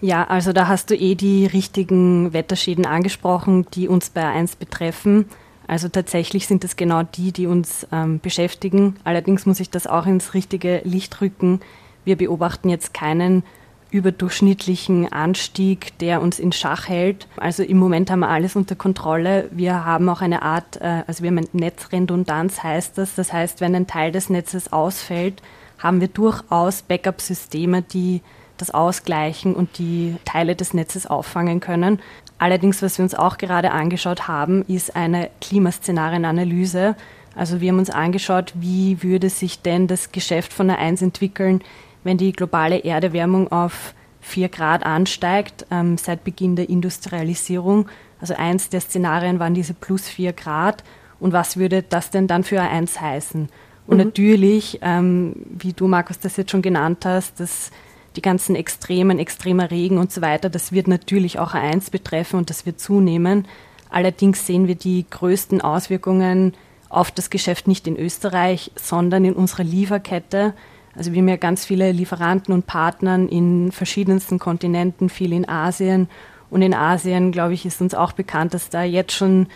Ja, 0.00 0.24
also 0.24 0.52
da 0.52 0.66
hast 0.66 0.90
du 0.90 0.96
eh 0.96 1.14
die 1.14 1.46
richtigen 1.46 2.32
Wetterschäden 2.32 2.84
angesprochen, 2.84 3.68
die 3.74 3.86
uns 3.86 4.10
bei 4.10 4.22
A1 4.22 4.58
betreffen. 4.58 5.26
Also 5.72 5.88
tatsächlich 5.88 6.46
sind 6.46 6.64
es 6.64 6.76
genau 6.76 7.02
die, 7.02 7.32
die 7.32 7.46
uns 7.46 7.86
ähm, 7.92 8.20
beschäftigen. 8.20 8.96
Allerdings 9.04 9.46
muss 9.46 9.58
ich 9.58 9.70
das 9.70 9.86
auch 9.86 10.04
ins 10.04 10.34
richtige 10.34 10.82
Licht 10.84 11.22
rücken. 11.22 11.60
Wir 12.04 12.18
beobachten 12.18 12.68
jetzt 12.68 12.92
keinen 12.92 13.42
überdurchschnittlichen 13.90 15.10
Anstieg, 15.10 15.98
der 16.00 16.20
uns 16.20 16.38
in 16.38 16.52
Schach 16.52 16.88
hält. 16.88 17.26
Also 17.38 17.62
im 17.62 17.78
Moment 17.78 18.10
haben 18.10 18.20
wir 18.20 18.28
alles 18.28 18.54
unter 18.54 18.74
Kontrolle. 18.74 19.48
Wir 19.50 19.86
haben 19.86 20.10
auch 20.10 20.20
eine 20.20 20.42
Art, 20.42 20.76
äh, 20.76 21.04
also 21.06 21.22
wir 21.22 21.30
haben 21.30 21.48
Netzredundanz, 21.54 22.62
heißt 22.62 22.98
das. 22.98 23.14
Das 23.14 23.32
heißt, 23.32 23.62
wenn 23.62 23.74
ein 23.74 23.86
Teil 23.86 24.12
des 24.12 24.28
Netzes 24.28 24.74
ausfällt, 24.74 25.40
haben 25.78 26.02
wir 26.02 26.08
durchaus 26.08 26.82
Backup-Systeme, 26.82 27.80
die 27.80 28.20
das 28.62 28.70
ausgleichen 28.70 29.54
und 29.54 29.78
die 29.78 30.16
Teile 30.24 30.54
des 30.54 30.72
Netzes 30.72 31.06
auffangen 31.06 31.58
können. 31.58 32.00
Allerdings, 32.38 32.80
was 32.80 32.98
wir 32.98 33.02
uns 33.02 33.14
auch 33.14 33.38
gerade 33.38 33.72
angeschaut 33.72 34.28
haben, 34.28 34.64
ist 34.66 34.94
eine 34.94 35.30
Klimaszenarienanalyse. 35.40 36.94
Also 37.34 37.60
wir 37.60 37.70
haben 37.70 37.78
uns 37.78 37.90
angeschaut, 37.90 38.52
wie 38.54 39.02
würde 39.02 39.30
sich 39.30 39.62
denn 39.62 39.88
das 39.88 40.12
Geschäft 40.12 40.52
von 40.52 40.68
der 40.68 40.78
1 40.78 41.02
entwickeln, 41.02 41.60
wenn 42.04 42.18
die 42.18 42.32
globale 42.32 42.84
Erderwärmung 42.84 43.50
auf 43.50 43.94
4 44.20 44.48
Grad 44.48 44.86
ansteigt, 44.86 45.66
ähm, 45.72 45.98
seit 45.98 46.22
Beginn 46.22 46.54
der 46.54 46.68
Industrialisierung. 46.68 47.88
Also 48.20 48.34
eins 48.34 48.68
der 48.68 48.80
Szenarien 48.80 49.40
waren 49.40 49.54
diese 49.54 49.74
plus 49.74 50.08
4 50.08 50.32
Grad. 50.32 50.84
Und 51.18 51.32
was 51.32 51.56
würde 51.56 51.82
das 51.82 52.10
denn 52.10 52.28
dann 52.28 52.44
für 52.44 52.60
A1 52.60 53.00
heißen? 53.00 53.48
Und 53.86 53.96
mhm. 53.96 54.04
natürlich, 54.04 54.78
ähm, 54.82 55.34
wie 55.48 55.72
du, 55.72 55.88
Markus, 55.88 56.20
das 56.20 56.36
jetzt 56.36 56.52
schon 56.52 56.62
genannt 56.62 57.04
hast, 57.04 57.40
das 57.40 57.70
die 58.16 58.22
ganzen 58.22 58.56
Extremen, 58.56 59.18
extremer 59.18 59.70
Regen 59.70 59.98
und 59.98 60.12
so 60.12 60.20
weiter, 60.20 60.50
das 60.50 60.72
wird 60.72 60.88
natürlich 60.88 61.38
auch 61.38 61.54
A1 61.54 61.90
betreffen 61.90 62.36
und 62.36 62.50
das 62.50 62.66
wird 62.66 62.80
zunehmen. 62.80 63.46
Allerdings 63.90 64.46
sehen 64.46 64.68
wir 64.68 64.74
die 64.74 65.04
größten 65.08 65.60
Auswirkungen 65.60 66.54
auf 66.88 67.10
das 67.10 67.30
Geschäft 67.30 67.68
nicht 67.68 67.86
in 67.86 67.96
Österreich, 67.96 68.70
sondern 68.76 69.24
in 69.24 69.34
unserer 69.34 69.64
Lieferkette. 69.64 70.54
Also 70.94 71.12
wir 71.12 71.20
haben 71.20 71.28
ja 71.28 71.36
ganz 71.36 71.64
viele 71.64 71.90
Lieferanten 71.90 72.52
und 72.52 72.66
Partnern 72.66 73.28
in 73.28 73.72
verschiedensten 73.72 74.38
Kontinenten, 74.38 75.08
viel 75.08 75.32
in 75.32 75.48
Asien. 75.48 76.08
Und 76.50 76.60
in 76.60 76.74
Asien, 76.74 77.32
glaube 77.32 77.54
ich, 77.54 77.64
ist 77.64 77.80
uns 77.80 77.94
auch 77.94 78.12
bekannt, 78.12 78.52
dass 78.52 78.68
da 78.68 78.82
jetzt 78.82 79.12
schon 79.12 79.46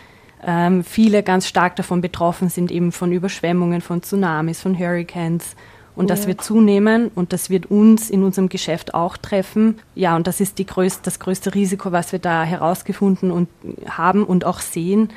ähm, 0.46 0.82
viele 0.82 1.22
ganz 1.22 1.46
stark 1.46 1.76
davon 1.76 2.00
betroffen 2.00 2.48
sind, 2.48 2.70
eben 2.70 2.92
von 2.92 3.12
Überschwemmungen, 3.12 3.82
von 3.82 4.02
Tsunamis, 4.02 4.62
von 4.62 4.78
Hurricanes. 4.78 5.56
Und 5.96 6.10
das 6.10 6.26
wird 6.26 6.42
zunehmen 6.42 7.10
und 7.14 7.32
das 7.32 7.48
wird 7.48 7.66
uns 7.66 8.10
in 8.10 8.22
unserem 8.22 8.50
Geschäft 8.50 8.94
auch 8.94 9.16
treffen. 9.16 9.78
Ja, 9.94 10.14
und 10.14 10.26
das 10.26 10.40
ist 10.40 10.58
die 10.58 10.66
größte, 10.66 11.00
das 11.02 11.18
größte 11.18 11.54
Risiko, 11.54 11.90
was 11.90 12.12
wir 12.12 12.18
da 12.18 12.44
herausgefunden 12.44 13.30
und 13.30 13.48
haben 13.88 14.22
und 14.24 14.44
auch 14.44 14.60
sehen. 14.60 15.08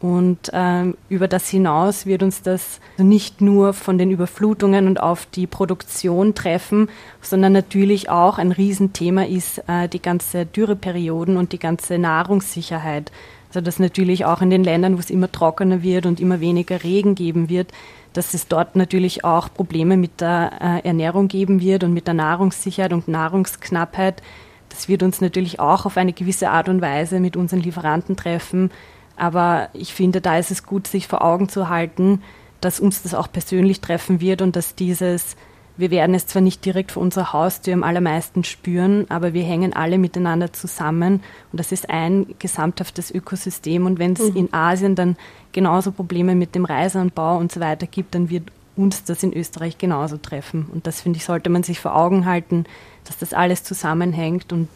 Und 0.00 0.50
ähm, 0.52 0.96
über 1.08 1.26
das 1.26 1.48
hinaus 1.48 2.06
wird 2.06 2.22
uns 2.22 2.42
das 2.42 2.80
nicht 2.98 3.40
nur 3.40 3.72
von 3.72 3.98
den 3.98 4.12
Überflutungen 4.12 4.86
und 4.86 5.00
auf 5.00 5.26
die 5.26 5.48
Produktion 5.48 6.34
treffen, 6.34 6.88
sondern 7.20 7.52
natürlich 7.52 8.08
auch 8.08 8.38
ein 8.38 8.52
Riesenthema 8.52 9.24
ist 9.24 9.62
äh, 9.66 9.88
die 9.88 10.00
ganze 10.00 10.46
Dürreperioden 10.46 11.36
und 11.36 11.52
die 11.52 11.58
ganze 11.58 11.98
Nahrungssicherheit. 11.98 13.10
Also 13.48 13.60
dass 13.60 13.78
natürlich 13.78 14.24
auch 14.24 14.42
in 14.42 14.50
den 14.50 14.64
Ländern, 14.64 14.96
wo 14.96 15.00
es 15.00 15.10
immer 15.10 15.30
trockener 15.30 15.82
wird 15.82 16.06
und 16.06 16.20
immer 16.20 16.40
weniger 16.40 16.82
Regen 16.84 17.14
geben 17.14 17.48
wird, 17.48 17.72
dass 18.12 18.34
es 18.34 18.48
dort 18.48 18.76
natürlich 18.76 19.24
auch 19.24 19.52
Probleme 19.52 19.96
mit 19.96 20.20
der 20.20 20.52
äh, 20.60 20.86
Ernährung 20.86 21.28
geben 21.28 21.60
wird 21.60 21.84
und 21.84 21.94
mit 21.94 22.06
der 22.06 22.14
Nahrungssicherheit 22.14 22.92
und 22.92 23.08
Nahrungsknappheit. 23.08 24.22
Das 24.68 24.88
wird 24.88 25.02
uns 25.02 25.20
natürlich 25.20 25.60
auch 25.60 25.86
auf 25.86 25.96
eine 25.96 26.12
gewisse 26.12 26.50
Art 26.50 26.68
und 26.68 26.82
Weise 26.82 27.20
mit 27.20 27.36
unseren 27.36 27.60
Lieferanten 27.60 28.16
treffen 28.16 28.70
aber 29.18 29.68
ich 29.72 29.92
finde, 29.92 30.20
da 30.20 30.38
ist 30.38 30.52
es 30.52 30.62
gut, 30.62 30.86
sich 30.86 31.08
vor 31.08 31.22
Augen 31.22 31.48
zu 31.48 31.68
halten, 31.68 32.22
dass 32.60 32.78
uns 32.78 33.02
das 33.02 33.14
auch 33.14 33.30
persönlich 33.30 33.80
treffen 33.80 34.20
wird 34.20 34.42
und 34.42 34.54
dass 34.54 34.76
dieses, 34.76 35.36
wir 35.78 35.92
werden 35.92 36.14
es 36.14 36.26
zwar 36.26 36.42
nicht 36.42 36.64
direkt 36.64 36.92
vor 36.92 37.02
unserer 37.02 37.32
Haustür 37.32 37.72
am 37.72 37.84
allermeisten 37.84 38.42
spüren, 38.42 39.06
aber 39.08 39.32
wir 39.32 39.44
hängen 39.44 39.72
alle 39.72 39.96
miteinander 39.96 40.52
zusammen 40.52 41.22
und 41.52 41.60
das 41.60 41.70
ist 41.70 41.88
ein 41.88 42.26
gesamthaftes 42.40 43.12
Ökosystem. 43.12 43.86
Und 43.86 44.00
wenn 44.00 44.14
es 44.14 44.30
mhm. 44.30 44.36
in 44.36 44.52
Asien 44.52 44.96
dann 44.96 45.16
genauso 45.52 45.92
Probleme 45.92 46.34
mit 46.34 46.56
dem 46.56 46.64
Reiseanbau 46.64 47.38
und 47.38 47.52
so 47.52 47.60
weiter 47.60 47.86
gibt, 47.86 48.16
dann 48.16 48.28
wird 48.28 48.50
uns 48.76 49.04
das 49.04 49.22
in 49.22 49.32
Österreich 49.32 49.78
genauso 49.78 50.16
treffen. 50.16 50.66
Und 50.72 50.88
das 50.88 51.00
finde 51.00 51.18
ich, 51.18 51.24
sollte 51.24 51.48
man 51.48 51.62
sich 51.62 51.78
vor 51.78 51.94
Augen 51.94 52.26
halten, 52.26 52.64
dass 53.04 53.16
das 53.16 53.32
alles 53.32 53.62
zusammenhängt 53.62 54.52
und 54.52 54.68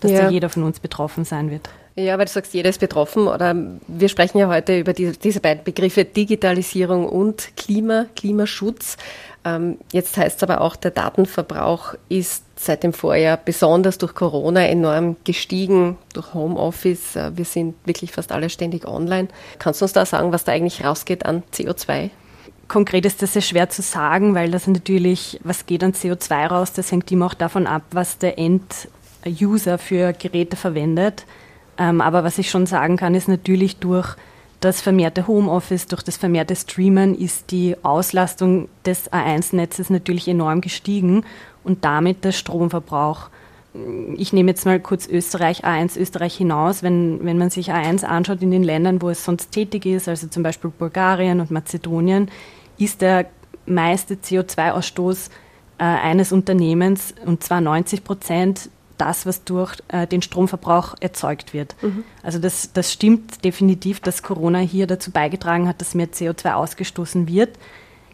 dass 0.00 0.10
ja. 0.10 0.22
da 0.22 0.30
jeder 0.30 0.48
von 0.48 0.64
uns 0.64 0.80
betroffen 0.80 1.24
sein 1.24 1.52
wird. 1.52 1.70
Ja, 1.98 2.16
weil 2.16 2.26
du 2.26 2.30
sagst, 2.30 2.54
jeder 2.54 2.70
ist 2.70 2.78
betroffen. 2.78 3.26
Oder 3.26 3.56
wir 3.88 4.08
sprechen 4.08 4.38
ja 4.38 4.46
heute 4.46 4.78
über 4.78 4.92
die, 4.92 5.18
diese 5.18 5.40
beiden 5.40 5.64
Begriffe 5.64 6.04
Digitalisierung 6.04 7.08
und 7.08 7.56
Klima, 7.56 8.06
Klimaschutz. 8.14 8.96
Ähm, 9.44 9.78
jetzt 9.92 10.16
heißt 10.16 10.36
es 10.36 10.42
aber 10.44 10.60
auch, 10.60 10.76
der 10.76 10.92
Datenverbrauch 10.92 11.94
ist 12.08 12.44
seit 12.54 12.84
dem 12.84 12.92
Vorjahr 12.92 13.36
besonders 13.36 13.98
durch 13.98 14.14
Corona 14.14 14.64
enorm 14.68 15.16
gestiegen, 15.24 15.98
durch 16.12 16.34
Homeoffice. 16.34 17.16
Äh, 17.16 17.32
wir 17.34 17.44
sind 17.44 17.74
wirklich 17.84 18.12
fast 18.12 18.30
alle 18.30 18.48
ständig 18.48 18.86
online. 18.86 19.26
Kannst 19.58 19.80
du 19.80 19.84
uns 19.84 19.92
da 19.92 20.06
sagen, 20.06 20.30
was 20.30 20.44
da 20.44 20.52
eigentlich 20.52 20.84
rausgeht 20.84 21.26
an 21.26 21.42
CO2? 21.52 22.10
Konkret 22.68 23.06
ist 23.06 23.22
das 23.22 23.32
sehr 23.32 23.42
schwer 23.42 23.70
zu 23.70 23.82
sagen, 23.82 24.36
weil 24.36 24.52
das 24.52 24.68
natürlich, 24.68 25.40
was 25.42 25.66
geht 25.66 25.82
an 25.82 25.94
CO2 25.94 26.46
raus, 26.46 26.72
das 26.72 26.92
hängt 26.92 27.10
immer 27.10 27.26
auch 27.26 27.34
davon 27.34 27.66
ab, 27.66 27.82
was 27.90 28.18
der 28.18 28.38
End-User 28.38 29.78
für 29.78 30.12
Geräte 30.12 30.54
verwendet. 30.54 31.24
Ähm, 31.78 32.00
aber 32.00 32.24
was 32.24 32.38
ich 32.38 32.50
schon 32.50 32.66
sagen 32.66 32.96
kann, 32.96 33.14
ist 33.14 33.28
natürlich 33.28 33.76
durch 33.76 34.16
das 34.60 34.80
vermehrte 34.80 35.28
Homeoffice, 35.28 35.86
durch 35.86 36.02
das 36.02 36.16
vermehrte 36.16 36.56
Streamen 36.56 37.14
ist 37.14 37.52
die 37.52 37.76
Auslastung 37.84 38.68
des 38.84 39.10
A1-Netzes 39.12 39.88
natürlich 39.88 40.26
enorm 40.26 40.60
gestiegen 40.60 41.24
und 41.62 41.84
damit 41.84 42.24
der 42.24 42.32
Stromverbrauch. 42.32 43.28
Ich 44.16 44.32
nehme 44.32 44.50
jetzt 44.50 44.66
mal 44.66 44.80
kurz 44.80 45.06
Österreich, 45.06 45.64
A1 45.64 45.96
Österreich 45.96 46.36
hinaus. 46.36 46.82
Wenn, 46.82 47.24
wenn 47.24 47.38
man 47.38 47.50
sich 47.50 47.72
A1 47.72 48.04
anschaut 48.04 48.42
in 48.42 48.50
den 48.50 48.64
Ländern, 48.64 49.00
wo 49.00 49.10
es 49.10 49.24
sonst 49.24 49.52
tätig 49.52 49.86
ist, 49.86 50.08
also 50.08 50.26
zum 50.26 50.42
Beispiel 50.42 50.70
Bulgarien 50.70 51.40
und 51.40 51.52
Mazedonien, 51.52 52.28
ist 52.78 53.00
der 53.00 53.26
meiste 53.66 54.14
CO2-Ausstoß 54.14 55.30
äh, 55.78 55.84
eines 55.84 56.32
Unternehmens, 56.32 57.14
und 57.24 57.44
zwar 57.44 57.60
90 57.60 58.02
Prozent, 58.02 58.70
das, 58.98 59.26
was 59.26 59.44
durch 59.44 59.76
äh, 59.88 60.06
den 60.06 60.22
Stromverbrauch 60.22 60.94
erzeugt 61.00 61.54
wird. 61.54 61.76
Mhm. 61.82 62.04
Also 62.22 62.38
das, 62.38 62.72
das 62.72 62.92
stimmt 62.92 63.44
definitiv, 63.44 64.00
dass 64.00 64.22
Corona 64.22 64.58
hier 64.58 64.86
dazu 64.86 65.10
beigetragen 65.10 65.68
hat, 65.68 65.80
dass 65.80 65.94
mehr 65.94 66.08
CO2 66.08 66.52
ausgestoßen 66.52 67.28
wird. 67.28 67.50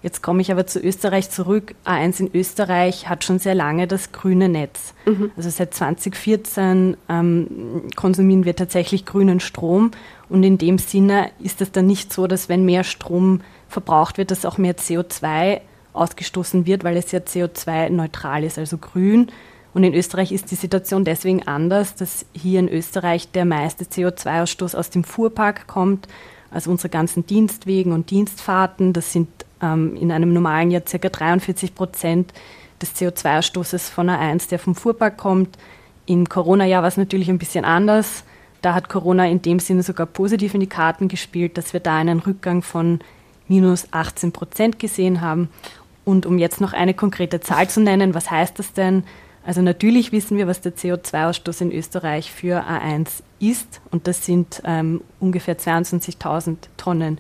Jetzt 0.05 0.23
komme 0.23 0.43
ich 0.43 0.53
aber 0.53 0.67
zu 0.67 0.81
Österreich 0.81 1.31
zurück. 1.31 1.75
A1 1.87 2.21
in 2.21 2.31
Österreich 2.35 3.09
hat 3.09 3.25
schon 3.25 3.39
sehr 3.39 3.55
lange 3.55 3.87
das 3.87 4.13
grüne 4.13 4.51
Netz. 4.51 4.93
Mhm. 5.07 5.31
Also 5.35 5.49
seit 5.49 5.73
2014 5.73 6.99
ähm, 7.09 7.85
konsumieren 7.97 8.45
wir 8.45 8.55
tatsächlich 8.55 9.07
grünen 9.07 9.41
Strom. 9.41 9.93
Und 10.29 10.43
in 10.43 10.59
dem 10.59 10.77
Sinne 10.77 11.31
ist 11.39 11.63
es 11.63 11.73
dann 11.73 11.87
nicht 11.87 12.13
so, 12.13 12.27
dass 12.27 12.51
wenn 12.51 12.67
mehr 12.67 12.85
Strom 12.85 13.41
verbraucht 13.71 14.19
wird, 14.19 14.31
dass 14.31 14.45
auch 14.45 14.59
mehr 14.59 14.77
CO2 14.77 15.63
ausgestoßen 15.95 16.67
wird, 16.67 16.85
weil 16.85 16.99
es 16.99 17.11
ja 17.11 17.21
CO2-neutral 17.21 18.45
ist, 18.45 18.59
also 18.59 18.77
grün. 18.77 19.29
Und 19.75 19.83
in 19.83 19.93
Österreich 19.93 20.31
ist 20.31 20.53
die 20.53 20.55
Situation 20.55 21.05
deswegen 21.05 21.47
anders, 21.49 21.97
dass 21.97 22.25
hier 22.33 22.61
in 22.61 22.69
Österreich 22.69 23.31
der 23.33 23.45
meiste 23.45 23.85
CO2-Ausstoß 23.85 24.77
aus 24.77 24.89
dem 24.89 25.03
Fuhrpark 25.03 25.67
kommt, 25.67 26.07
also 26.53 26.71
unsere 26.71 26.89
ganzen 26.89 27.27
Dienstwegen 27.27 27.93
und 27.93 28.11
Dienstfahrten. 28.11 28.93
Das 28.93 29.13
sind 29.13 29.29
ähm, 29.61 29.97
in 29.97 30.13
einem 30.13 30.33
normalen 30.33 30.71
Jahr 30.71 30.83
ca. 30.83 31.09
43 31.09 31.75
Prozent 31.75 32.33
des 32.81 32.95
CO2-Ausstoßes 32.95 33.91
von 33.91 34.09
A1, 34.09 34.49
der 34.49 34.61
vom 34.61 34.77
Fuhrpark 34.77 35.17
kommt. 35.17 35.59
Im 36.07 36.29
Corona-Jahr 36.29 36.83
war 36.83 36.89
es 36.89 36.97
natürlich 36.97 37.29
ein 37.29 37.39
bisschen 37.39 37.65
anders. 37.65 38.23
Da 38.63 38.75
hat 38.75 38.89
Corona 38.89 39.27
in 39.27 39.43
dem 39.43 39.59
Sinne 39.59 39.83
sogar 39.83 40.07
positiv 40.07 40.55
in 40.55 40.61
die 40.61 40.69
Karten 40.69 41.09
gespielt, 41.09 41.59
dass 41.59 41.73
wir 41.73 41.81
da 41.81 41.97
einen 41.97 42.21
Rückgang 42.21 42.63
von 42.63 43.01
minus 43.49 43.89
18 43.91 44.31
Prozent 44.31 44.79
gesehen 44.79 45.21
haben. 45.21 45.49
Und 46.05 46.27
um 46.27 46.39
jetzt 46.39 46.61
noch 46.61 46.73
eine 46.73 46.95
konkrete 46.95 47.41
Zahl 47.41 47.69
zu 47.69 47.81
nennen, 47.81 48.15
was 48.15 48.31
heißt 48.31 48.59
das 48.59 48.73
denn? 48.73 49.03
Also 49.45 49.61
natürlich 49.61 50.11
wissen 50.13 50.39
wir, 50.39 50.47
was 50.47 50.61
der 50.61 50.75
CO2-Ausstoß 50.75 51.63
in 51.63 51.73
Österreich 51.73 52.33
für 52.33 52.65
A1 52.67 53.09
ist 53.41 53.81
und 53.91 54.07
das 54.07 54.25
sind 54.25 54.63
ähm, 54.65 55.03
ungefähr 55.21 55.59
22.000 55.59 56.57
Tonnen 56.77 57.19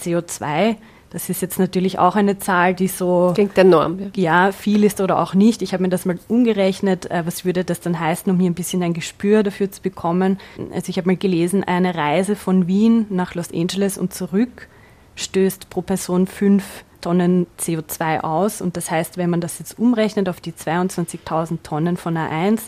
CO2. 0.00 0.76
Das 1.10 1.28
ist 1.28 1.42
jetzt 1.42 1.58
natürlich 1.58 1.98
auch 1.98 2.14
eine 2.14 2.38
Zahl, 2.38 2.72
die 2.74 2.86
so 2.86 3.32
klingt 3.34 3.58
enorm. 3.58 3.98
Ja. 3.98 4.46
ja, 4.46 4.52
viel 4.52 4.84
ist 4.84 5.00
oder 5.00 5.18
auch 5.18 5.34
nicht. 5.34 5.60
Ich 5.60 5.72
habe 5.72 5.82
mir 5.82 5.88
das 5.88 6.06
mal 6.06 6.18
umgerechnet. 6.28 7.10
Äh, 7.10 7.26
was 7.26 7.44
würde 7.44 7.64
das 7.64 7.80
dann 7.80 7.98
heißen, 7.98 8.32
um 8.32 8.38
hier 8.38 8.50
ein 8.50 8.54
bisschen 8.54 8.82
ein 8.82 8.94
Gespür 8.94 9.42
dafür 9.42 9.70
zu 9.70 9.82
bekommen? 9.82 10.38
Also 10.72 10.88
ich 10.88 10.98
habe 10.98 11.08
mal 11.08 11.16
gelesen, 11.16 11.64
eine 11.64 11.96
Reise 11.96 12.36
von 12.36 12.68
Wien 12.68 13.06
nach 13.10 13.34
Los 13.34 13.52
Angeles 13.52 13.98
und 13.98 14.14
zurück 14.14 14.68
stößt 15.16 15.68
pro 15.68 15.82
Person 15.82 16.26
fünf 16.26 16.84
Tonnen 17.00 17.46
CO2 17.58 18.20
aus. 18.20 18.60
Und 18.60 18.76
das 18.76 18.90
heißt, 18.90 19.16
wenn 19.16 19.30
man 19.30 19.40
das 19.40 19.58
jetzt 19.58 19.78
umrechnet 19.78 20.28
auf 20.28 20.40
die 20.40 20.52
22.000 20.52 21.62
Tonnen 21.62 21.96
von 21.96 22.16
A1, 22.16 22.60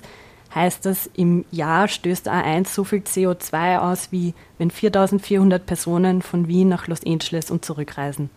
heißt 0.55 0.85
das, 0.85 1.11
im 1.15 1.45
Jahr 1.51 1.89
stößt 1.89 2.29
A1 2.29 2.69
so 2.69 2.85
viel 2.85 3.01
CO2 3.01 3.79
aus, 3.79 4.13
wie 4.13 4.35
wenn 4.59 4.71
4.400 4.71 5.61
Personen 5.61 6.23
von 6.23 6.49
Wien 6.49 6.69
nach 6.69 6.87
Los 6.89 7.05
Angeles 7.05 7.51
und 7.51 7.65
zurückreisen. 7.65 8.31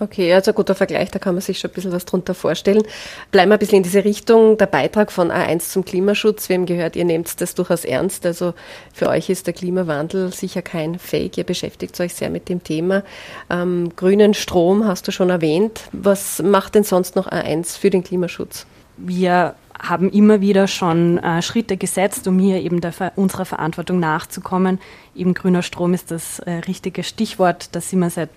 Okay, 0.00 0.32
also 0.32 0.52
ein 0.52 0.54
guter 0.54 0.76
Vergleich, 0.76 1.10
da 1.10 1.18
kann 1.18 1.34
man 1.34 1.40
sich 1.40 1.58
schon 1.58 1.70
ein 1.70 1.74
bisschen 1.74 1.90
was 1.90 2.04
drunter 2.04 2.34
vorstellen. 2.34 2.84
Bleiben 3.32 3.50
wir 3.50 3.56
ein 3.56 3.58
bisschen 3.58 3.78
in 3.78 3.82
diese 3.82 4.04
Richtung. 4.04 4.56
Der 4.56 4.66
Beitrag 4.66 5.10
von 5.10 5.32
A1 5.32 5.70
zum 5.70 5.84
Klimaschutz, 5.84 6.48
wir 6.48 6.54
haben 6.54 6.66
gehört, 6.66 6.94
ihr 6.94 7.04
nehmt 7.04 7.40
das 7.40 7.56
durchaus 7.56 7.84
ernst. 7.84 8.24
Also 8.24 8.54
für 8.92 9.08
euch 9.08 9.28
ist 9.28 9.48
der 9.48 9.54
Klimawandel 9.54 10.32
sicher 10.32 10.62
kein 10.62 11.00
Fake. 11.00 11.36
Ihr 11.36 11.44
beschäftigt 11.44 11.98
euch 12.00 12.14
sehr 12.14 12.30
mit 12.30 12.48
dem 12.48 12.62
Thema. 12.62 13.02
Ähm, 13.50 13.90
grünen 13.96 14.34
Strom 14.34 14.86
hast 14.86 15.08
du 15.08 15.12
schon 15.12 15.30
erwähnt. 15.30 15.80
Was 15.90 16.40
macht 16.42 16.76
denn 16.76 16.84
sonst 16.84 17.16
noch 17.16 17.26
A1 17.28 17.76
für 17.76 17.90
den 17.90 18.04
Klimaschutz? 18.04 18.66
Wir 18.96 19.56
haben 19.80 20.10
immer 20.10 20.40
wieder 20.40 20.68
schon 20.68 21.18
äh, 21.18 21.42
Schritte 21.42 21.76
gesetzt, 21.76 22.28
um 22.28 22.38
hier 22.38 22.60
eben 22.60 22.80
der, 22.80 22.92
unserer 23.16 23.44
Verantwortung 23.44 23.98
nachzukommen. 23.98 24.78
Eben 25.16 25.34
grüner 25.34 25.62
Strom 25.62 25.92
ist 25.92 26.12
das 26.12 26.38
äh, 26.40 26.52
richtige 26.68 27.02
Stichwort. 27.02 27.74
Da 27.74 27.80
sind 27.80 28.00
wir 28.00 28.10
seit 28.10 28.30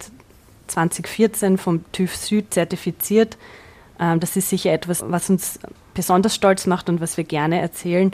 2014 0.71 1.57
vom 1.57 1.83
TÜV 1.91 2.15
Süd 2.15 2.53
zertifiziert. 2.53 3.37
Ähm, 3.99 4.19
das 4.19 4.35
ist 4.35 4.49
sicher 4.49 4.73
etwas, 4.73 5.03
was 5.07 5.29
uns 5.29 5.59
besonders 5.93 6.35
stolz 6.35 6.67
macht 6.67 6.89
und 6.89 7.01
was 7.01 7.17
wir 7.17 7.23
gerne 7.23 7.59
erzählen. 7.61 8.11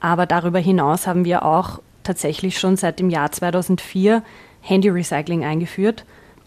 Aber 0.00 0.26
darüber 0.26 0.58
hinaus 0.58 1.06
haben 1.06 1.24
wir 1.24 1.44
auch 1.44 1.80
tatsächlich 2.02 2.58
schon 2.58 2.76
seit 2.76 2.98
dem 3.00 3.10
Jahr 3.10 3.32
2004 3.32 4.22
Handy 4.60 4.88
Recycling 4.88 5.44
eingeführt. 5.44 6.04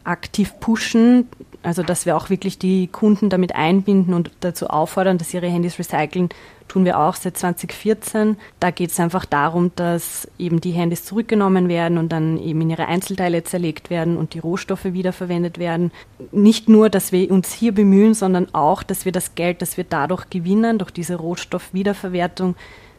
Aktiv 0.08 0.54
pushen, 0.60 1.28
also 1.64 1.84
dass 1.84 2.06
wir 2.06 2.16
auch 2.16 2.30
wirklich 2.30 2.58
die 2.58 2.88
Kunden 2.88 3.30
damit 3.30 3.56
einbinden 3.56 4.14
und 4.14 4.32
dazu 4.40 4.68
auffordern, 4.68 5.18
dass 5.18 5.32
sie 5.32 5.38
ihre 5.38 5.50
Handys 5.50 5.78
recyceln, 5.78 6.30
tun 6.68 6.86
wir 6.86 7.00
auch 7.00 7.16
seit 7.16 7.38
2014. 7.38 8.38
Da 8.60 8.72
geht 8.72 8.92
es 8.92 9.00
einfach 9.00 9.26
darum, 9.26 9.72
dass 9.76 10.28
eben 10.38 10.62
die 10.62 10.72
Handys 10.72 11.06
zurückgenommen 11.06 11.70
werden 11.70 11.98
und 11.98 12.10
dann 12.12 12.38
eben 12.38 12.62
in 12.62 12.70
ihre 12.70 12.88
Einzelteile 12.88 13.44
zerlegt 13.44 13.90
werden 13.90 14.18
und 14.18 14.34
die 14.34 14.40
Rohstoffe 14.40 14.86
wiederverwendet 14.86 15.58
werden. 15.58 15.92
Nicht 16.32 16.70
nur, 16.70 16.90
dass 16.90 17.12
wir 17.12 17.32
uns 17.32 17.54
hier 17.54 17.74
bemühen, 17.74 18.14
sondern 18.14 18.54
auch, 18.54 18.84
dass 18.84 19.06
wir 19.06 19.12
das 19.12 19.36
Geld, 19.36 19.62
das 19.62 19.78
wir 19.78 19.84
dadurch 19.84 20.30
gewinnen, 20.30 20.78
durch 20.78 20.92
diese 20.92 21.16
Rohstoffwiederverwertung, 21.16 22.56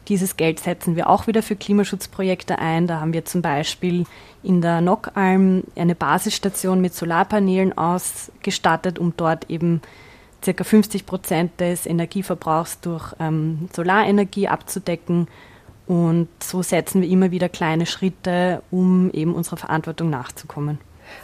dieses 0.07 0.37
Geld 0.37 0.59
setzen 0.59 0.95
wir 0.95 1.09
auch 1.09 1.27
wieder 1.27 1.43
für 1.43 1.55
Klimaschutzprojekte 1.55 2.59
ein. 2.59 2.87
Da 2.87 2.99
haben 2.99 3.13
wir 3.13 3.25
zum 3.25 3.41
Beispiel 3.41 4.05
in 4.41 4.61
der 4.61 4.81
Nockalm 4.81 5.63
eine 5.75 5.95
Basisstation 5.95 6.81
mit 6.81 6.93
Solarpanelen 6.93 7.77
ausgestattet, 7.77 8.97
um 8.97 9.13
dort 9.15 9.49
eben 9.49 9.81
circa 10.43 10.63
50 10.63 11.05
Prozent 11.05 11.59
des 11.59 11.85
Energieverbrauchs 11.85 12.79
durch 12.79 13.13
ähm, 13.19 13.69
Solarenergie 13.75 14.47
abzudecken. 14.47 15.27
Und 15.85 16.27
so 16.41 16.61
setzen 16.61 17.01
wir 17.01 17.09
immer 17.09 17.31
wieder 17.31 17.49
kleine 17.49 17.85
Schritte, 17.85 18.61
um 18.71 19.11
eben 19.11 19.33
unserer 19.33 19.57
Verantwortung 19.57 20.09
nachzukommen. 20.09 20.77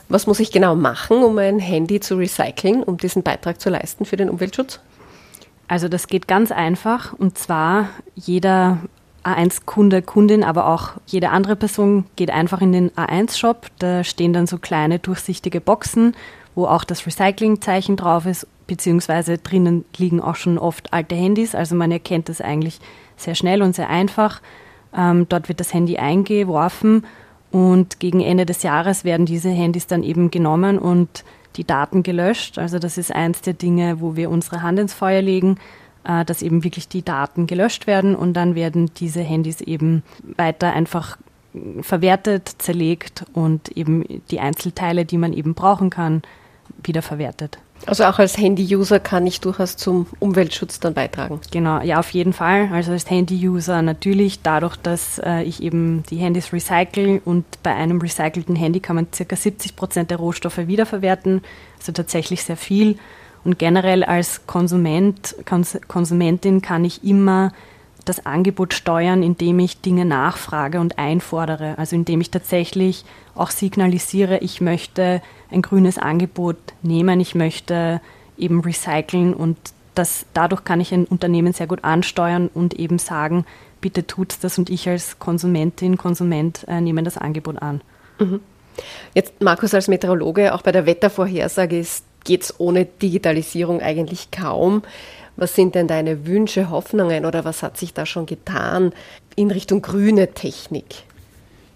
Was 0.09 0.25
muss 0.25 0.39
ich 0.39 0.51
genau 0.51 0.75
machen, 0.75 1.23
um 1.23 1.37
ein 1.37 1.59
Handy 1.59 1.99
zu 1.99 2.15
recyceln, 2.15 2.83
um 2.83 2.97
diesen 2.97 3.23
Beitrag 3.23 3.61
zu 3.61 3.69
leisten 3.69 4.05
für 4.05 4.17
den 4.17 4.29
Umweltschutz? 4.29 4.79
Also 5.67 5.87
das 5.87 6.07
geht 6.07 6.27
ganz 6.27 6.51
einfach 6.51 7.13
und 7.13 7.37
zwar 7.37 7.89
jeder 8.15 8.79
A1-Kunde, 9.23 10.03
Kundin, 10.03 10.43
aber 10.43 10.67
auch 10.67 10.93
jede 11.07 11.31
andere 11.31 11.55
Person 11.55 12.05
geht 12.15 12.29
einfach 12.29 12.61
in 12.61 12.71
den 12.71 12.91
A1-Shop. 12.91 13.67
Da 13.79 14.03
stehen 14.03 14.33
dann 14.33 14.45
so 14.45 14.59
kleine 14.59 14.99
durchsichtige 14.99 15.61
Boxen, 15.61 16.15
wo 16.53 16.67
auch 16.67 16.83
das 16.83 17.05
Recycling-Zeichen 17.07 17.97
drauf 17.97 18.27
ist 18.27 18.47
beziehungsweise 18.67 19.37
drinnen 19.37 19.85
liegen 19.97 20.21
auch 20.21 20.35
schon 20.35 20.57
oft 20.57 20.93
alte 20.93 21.15
Handys. 21.15 21.55
Also 21.55 21.75
man 21.75 21.91
erkennt 21.91 22.29
das 22.29 22.41
eigentlich 22.41 22.79
sehr 23.17 23.35
schnell 23.35 23.61
und 23.61 23.75
sehr 23.75 23.89
einfach. 23.89 24.41
Ähm, 24.95 25.27
dort 25.29 25.49
wird 25.49 25.59
das 25.59 25.73
Handy 25.73 25.97
eingeworfen 25.97 27.05
und 27.51 27.99
gegen 27.99 28.21
Ende 28.21 28.45
des 28.45 28.63
Jahres 28.63 29.03
werden 29.03 29.25
diese 29.25 29.49
Handys 29.49 29.87
dann 29.87 30.03
eben 30.03 30.31
genommen 30.31 30.77
und 30.77 31.23
die 31.57 31.65
Daten 31.65 32.03
gelöscht. 32.03 32.57
Also 32.57 32.79
das 32.79 32.97
ist 32.97 33.13
eins 33.13 33.41
der 33.41 33.53
Dinge, 33.53 34.01
wo 34.01 34.15
wir 34.15 34.29
unsere 34.29 34.61
Hand 34.61 34.79
ins 34.79 34.93
Feuer 34.93 35.21
legen, 35.21 35.57
äh, 36.03 36.25
dass 36.25 36.41
eben 36.41 36.63
wirklich 36.63 36.87
die 36.87 37.03
Daten 37.03 37.47
gelöscht 37.47 37.87
werden 37.87 38.15
und 38.15 38.33
dann 38.33 38.55
werden 38.55 38.91
diese 38.97 39.21
Handys 39.21 39.61
eben 39.61 40.03
weiter 40.37 40.73
einfach 40.73 41.17
verwertet, 41.81 42.49
zerlegt 42.57 43.25
und 43.33 43.69
eben 43.77 44.21
die 44.29 44.39
Einzelteile, 44.39 45.05
die 45.05 45.17
man 45.17 45.33
eben 45.33 45.53
brauchen 45.53 45.89
kann, 45.89 46.21
wiederverwertet. 46.83 47.59
Also 47.85 48.05
auch 48.05 48.17
als 48.17 48.37
Handy-User 48.37 48.99
kann 48.99 49.27
ich 49.27 49.41
durchaus 49.41 49.77
zum 49.77 50.07
Umweltschutz 50.19 50.79
dann 50.79 50.93
beitragen. 50.93 51.39
Genau, 51.51 51.81
ja, 51.81 51.99
auf 51.99 52.09
jeden 52.11 52.33
Fall. 52.33 52.69
Also 52.71 52.91
als 52.91 53.09
Handy-User 53.09 53.81
natürlich 53.81 54.41
dadurch, 54.41 54.75
dass 54.77 55.19
äh, 55.19 55.43
ich 55.43 55.61
eben 55.61 56.03
die 56.09 56.17
Handys 56.17 56.51
recycle 56.51 57.21
und 57.23 57.45
bei 57.61 57.75
einem 57.75 58.01
recycelten 58.01 58.55
Handy 58.55 58.79
kann 58.79 58.95
man 58.95 59.07
ca. 59.11 59.35
70 59.35 59.75
Prozent 59.75 60.09
der 60.09 60.17
Rohstoffe 60.17 60.57
wiederverwerten, 60.57 61.41
also 61.77 61.91
tatsächlich 61.91 62.43
sehr 62.43 62.57
viel. 62.57 62.97
Und 63.43 63.59
generell 63.59 64.03
als 64.03 64.47
Konsument, 64.47 65.35
Kons 65.45 65.77
Konsumentin 65.87 66.63
kann 66.63 66.83
ich 66.83 67.03
immer 67.03 67.51
das 68.05 68.25
Angebot 68.25 68.73
steuern, 68.73 69.23
indem 69.23 69.59
ich 69.59 69.81
Dinge 69.81 70.05
nachfrage 70.05 70.79
und 70.79 70.97
einfordere. 70.97 71.77
Also 71.77 71.95
indem 71.95 72.21
ich 72.21 72.31
tatsächlich 72.31 73.03
auch 73.33 73.51
signalisiere, 73.51 74.39
ich 74.39 74.61
möchte 74.61 75.21
ein 75.51 75.61
grünes 75.61 75.97
Angebot 75.97 76.57
nehmen, 76.81 77.19
ich 77.19 77.35
möchte 77.35 78.01
eben 78.37 78.61
recyceln 78.61 79.33
und 79.33 79.57
das, 79.95 80.25
dadurch 80.33 80.63
kann 80.63 80.81
ich 80.81 80.93
ein 80.93 81.05
Unternehmen 81.05 81.53
sehr 81.53 81.67
gut 81.67 81.83
ansteuern 81.83 82.49
und 82.53 82.73
eben 82.73 82.99
sagen, 82.99 83.45
bitte 83.81 84.05
tut 84.05 84.35
das 84.41 84.57
und 84.57 84.69
ich 84.69 84.89
als 84.89 85.19
Konsumentin, 85.19 85.97
Konsument 85.97 86.65
äh, 86.67 86.81
nehme 86.81 87.03
das 87.03 87.17
Angebot 87.17 87.61
an. 87.61 87.81
Mhm. 88.19 88.41
Jetzt, 89.13 89.41
Markus, 89.41 89.73
als 89.73 89.87
Meteorologe, 89.87 90.53
auch 90.53 90.61
bei 90.61 90.73
der 90.73 90.85
Wettervorhersage 90.85 91.85
geht 92.25 92.43
es 92.43 92.59
ohne 92.59 92.85
Digitalisierung 92.85 93.81
eigentlich 93.81 94.31
kaum. 94.31 94.81
Was 95.37 95.55
sind 95.55 95.75
denn 95.75 95.87
deine 95.87 96.25
Wünsche, 96.25 96.69
Hoffnungen 96.69 97.25
oder 97.25 97.43
was 97.43 97.61
hat 97.61 97.77
sich 97.77 97.93
da 97.93 98.05
schon 98.05 98.25
getan 98.25 98.93
in 99.35 99.51
Richtung 99.51 99.81
grüne 99.81 100.33
Technik? 100.33 101.03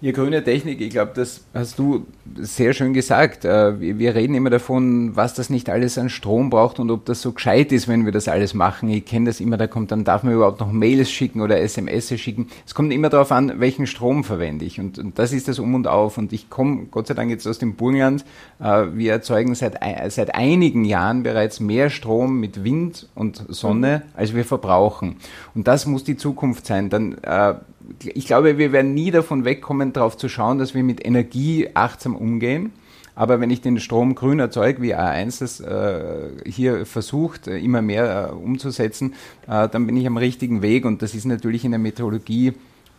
Ja, 0.02 0.14
grüne 0.14 0.42
Technik, 0.42 0.80
ich 0.80 0.92
glaube, 0.92 1.12
das 1.14 1.42
hast 1.54 1.78
du 1.78 2.06
sehr 2.38 2.72
schön 2.72 2.94
gesagt. 2.94 3.44
Äh, 3.44 3.82
wir 3.82 4.16
reden 4.16 4.34
immer 4.34 4.50
davon, 4.50 5.14
was 5.18 5.34
das 5.34 5.50
nicht 5.50 5.70
alles 5.70 5.98
an 5.98 6.08
Strom 6.08 6.50
braucht 6.50 6.80
und 6.80 6.90
ob 6.90 7.04
das 7.04 7.22
so 7.22 7.34
gescheit 7.34 7.74
ist, 7.74 7.90
wenn 7.90 8.06
wir 8.06 8.14
das 8.14 8.30
alles 8.30 8.54
machen. 8.54 8.90
Ich 8.90 9.04
kenne 9.04 9.26
das 9.26 9.42
immer, 9.42 9.58
da 9.58 9.68
kommt 9.68 9.92
dann, 9.92 10.06
darf 10.06 10.24
man 10.24 10.34
überhaupt 10.34 10.62
noch 10.62 10.72
Mails 10.72 11.12
schicken 11.12 11.42
oder 11.42 11.60
SMS 11.60 12.18
schicken. 12.18 12.48
Es 12.66 12.74
kommt 12.74 12.94
immer 12.94 13.10
darauf 13.10 13.34
an, 13.34 13.60
welchen 13.60 13.88
Strom 13.88 14.24
verwende 14.24 14.64
ich. 14.64 14.80
Und, 14.80 14.98
und 15.00 15.20
das 15.20 15.34
ist 15.34 15.50
das 15.50 15.60
Um 15.60 15.76
und 15.76 15.86
Auf. 15.86 16.18
Und 16.18 16.32
ich 16.32 16.50
komme 16.50 16.86
Gott 16.90 17.08
sei 17.08 17.14
Dank 17.14 17.30
jetzt 17.30 17.46
aus 17.46 17.60
dem 17.60 17.76
Burgenland. 17.76 18.24
Äh, 18.62 18.86
wir 18.94 19.12
erzeugen 19.12 19.54
seit, 19.54 19.80
seit 20.14 20.34
einigen 20.34 20.86
Jahren 20.86 21.24
bereits 21.24 21.60
mehr 21.60 21.90
Strom 21.90 22.40
mit 22.40 22.64
Wind 22.64 23.10
und 23.16 23.44
Sonne, 23.50 24.04
mhm. 24.06 24.18
als 24.18 24.34
wir 24.34 24.46
verbrauchen. 24.46 25.18
Und 25.56 25.68
das 25.68 25.86
muss 25.86 26.06
die 26.06 26.16
Zukunft 26.16 26.68
sein. 26.68 26.90
Dann 26.90 27.18
äh, 27.22 27.56
ich 28.04 28.26
glaube, 28.26 28.58
wir 28.58 28.72
werden 28.72 28.94
nie 28.94 29.12
davon 29.12 29.46
wegkommen, 29.46 29.94
darauf 29.94 30.18
zu 30.18 30.30
schauen, 30.30 30.58
dass 30.58 30.74
wir 30.74 30.84
mit 30.84 31.06
Energie 31.06 31.70
achtsam 31.74 32.16
umgehen. 32.16 32.72
Aber 33.16 33.42
wenn 33.42 33.50
ich 33.50 33.60
den 33.60 33.80
Strom 33.82 34.16
grün 34.16 34.40
erzeuge, 34.40 34.82
wie 34.82 34.96
A1 34.96 35.40
das 35.40 35.60
äh, 35.60 36.30
hier 36.50 36.86
versucht, 36.86 37.48
äh, 37.48 37.58
immer 37.58 37.82
mehr 37.82 38.30
äh, 38.30 38.34
umzusetzen, 38.34 39.14
äh, 39.46 39.68
dann 39.68 39.88
bin 39.88 39.98
ich 39.98 40.08
am 40.08 40.16
richtigen 40.16 40.62
Weg. 40.62 40.86
Und 40.86 41.02
das 41.02 41.14
ist 41.14 41.26
natürlich 41.26 41.66
in 41.66 41.72
der 41.72 41.80
Meteorologie 41.80 42.54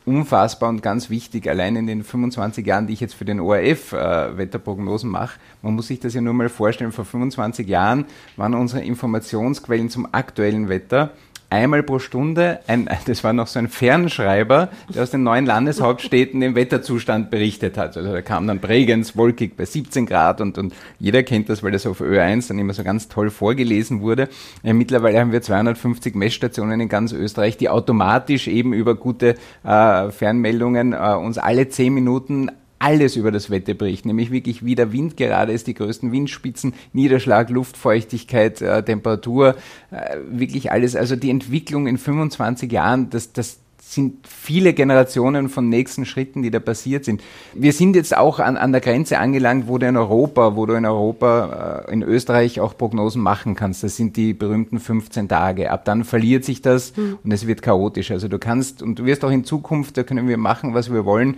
unfassbar 0.04 0.68
und 0.68 0.82
ganz 0.82 1.08
wichtig, 1.08 1.48
allein 1.48 1.76
in 1.76 1.86
den 1.86 2.04
25 2.04 2.66
Jahren, 2.66 2.86
die 2.86 2.92
ich 2.92 3.00
jetzt 3.00 3.14
für 3.14 3.24
den 3.24 3.40
ORF 3.40 3.92
äh, 3.92 4.36
Wetterprognosen 4.36 5.10
mache. 5.10 5.38
Man 5.62 5.74
muss 5.74 5.86
sich 5.86 6.00
das 6.00 6.14
ja 6.14 6.20
nur 6.20 6.34
mal 6.34 6.48
vorstellen, 6.48 6.92
vor 6.92 7.04
25 7.04 7.68
Jahren 7.68 8.04
waren 8.36 8.54
unsere 8.54 8.82
Informationsquellen 8.82 9.88
zum 9.88 10.06
aktuellen 10.12 10.68
Wetter 10.68 11.12
einmal 11.50 11.82
pro 11.82 11.98
Stunde, 11.98 12.60
ein, 12.66 12.88
das 13.06 13.22
war 13.24 13.32
noch 13.32 13.48
so 13.48 13.58
ein 13.58 13.68
Fernschreiber, 13.68 14.68
der 14.94 15.02
aus 15.02 15.10
den 15.10 15.22
neuen 15.22 15.44
Landeshauptstädten 15.46 16.40
den 16.40 16.54
Wetterzustand 16.54 17.30
berichtet 17.30 17.76
hat. 17.76 17.96
Also 17.96 18.12
da 18.12 18.22
kam 18.22 18.46
dann 18.46 18.60
Bregenz, 18.60 19.16
wolkig 19.16 19.56
bei 19.56 19.64
17 19.64 20.06
Grad 20.06 20.40
und, 20.40 20.56
und 20.56 20.72
jeder 20.98 21.22
kennt 21.22 21.48
das, 21.48 21.62
weil 21.62 21.72
das 21.72 21.86
auf 21.86 22.00
Ö1 22.00 22.48
dann 22.48 22.58
immer 22.58 22.72
so 22.72 22.84
ganz 22.84 23.08
toll 23.08 23.30
vorgelesen 23.30 24.00
wurde. 24.00 24.28
Ja, 24.62 24.72
mittlerweile 24.72 25.20
haben 25.20 25.32
wir 25.32 25.42
250 25.42 26.14
Messstationen 26.14 26.80
in 26.80 26.88
ganz 26.88 27.12
Österreich, 27.12 27.56
die 27.56 27.68
automatisch 27.68 28.48
eben 28.48 28.72
über 28.72 28.94
gute 28.94 29.34
äh, 29.64 30.10
Fernmeldungen 30.10 30.92
äh, 30.92 30.96
uns 30.96 31.38
alle 31.38 31.68
10 31.68 31.92
Minuten 31.92 32.50
alles 32.80 33.14
über 33.14 33.30
das 33.30 33.50
Wetter 33.50 33.74
berichten, 33.74 34.08
nämlich 34.08 34.32
wirklich 34.32 34.64
wie 34.64 34.74
der 34.74 34.92
Wind 34.92 35.16
gerade 35.16 35.52
ist, 35.52 35.66
die 35.66 35.74
größten 35.74 36.10
Windspitzen, 36.10 36.74
Niederschlag, 36.92 37.50
Luftfeuchtigkeit, 37.50 38.60
äh, 38.62 38.82
Temperatur, 38.82 39.54
äh, 39.90 40.16
wirklich 40.28 40.72
alles. 40.72 40.96
Also 40.96 41.14
die 41.14 41.30
Entwicklung 41.30 41.86
in 41.86 41.98
25 41.98 42.72
Jahren, 42.72 43.10
das, 43.10 43.32
das 43.32 43.58
sind 43.92 44.26
viele 44.26 44.72
Generationen 44.72 45.48
von 45.48 45.68
nächsten 45.68 46.06
Schritten, 46.06 46.42
die 46.42 46.50
da 46.50 46.58
passiert 46.60 47.04
sind. 47.04 47.22
Wir 47.54 47.72
sind 47.72 47.96
jetzt 47.96 48.16
auch 48.16 48.38
an, 48.38 48.56
an 48.56 48.72
der 48.72 48.80
Grenze 48.80 49.18
angelangt, 49.18 49.68
wo 49.68 49.78
du 49.78 49.86
in 49.86 49.96
Europa, 49.96 50.56
wo 50.56 50.64
du 50.64 50.74
in 50.74 50.86
Europa, 50.86 51.84
äh, 51.86 51.92
in 51.92 52.02
Österreich 52.02 52.60
auch 52.60 52.78
Prognosen 52.78 53.20
machen 53.20 53.56
kannst. 53.56 53.82
Das 53.82 53.96
sind 53.96 54.16
die 54.16 54.32
berühmten 54.32 54.78
15 54.78 55.28
Tage. 55.28 55.70
Ab 55.70 55.84
dann 55.84 56.04
verliert 56.04 56.44
sich 56.44 56.62
das 56.62 56.96
mhm. 56.96 57.18
und 57.22 57.32
es 57.32 57.46
wird 57.46 57.60
chaotisch. 57.60 58.10
Also 58.10 58.28
du 58.28 58.38
kannst 58.38 58.82
und 58.82 58.98
du 58.98 59.04
wirst 59.04 59.24
auch 59.24 59.30
in 59.30 59.44
Zukunft, 59.44 59.96
da 59.98 60.02
können 60.02 60.28
wir 60.28 60.38
machen, 60.38 60.72
was 60.72 60.90
wir 60.90 61.04
wollen 61.04 61.36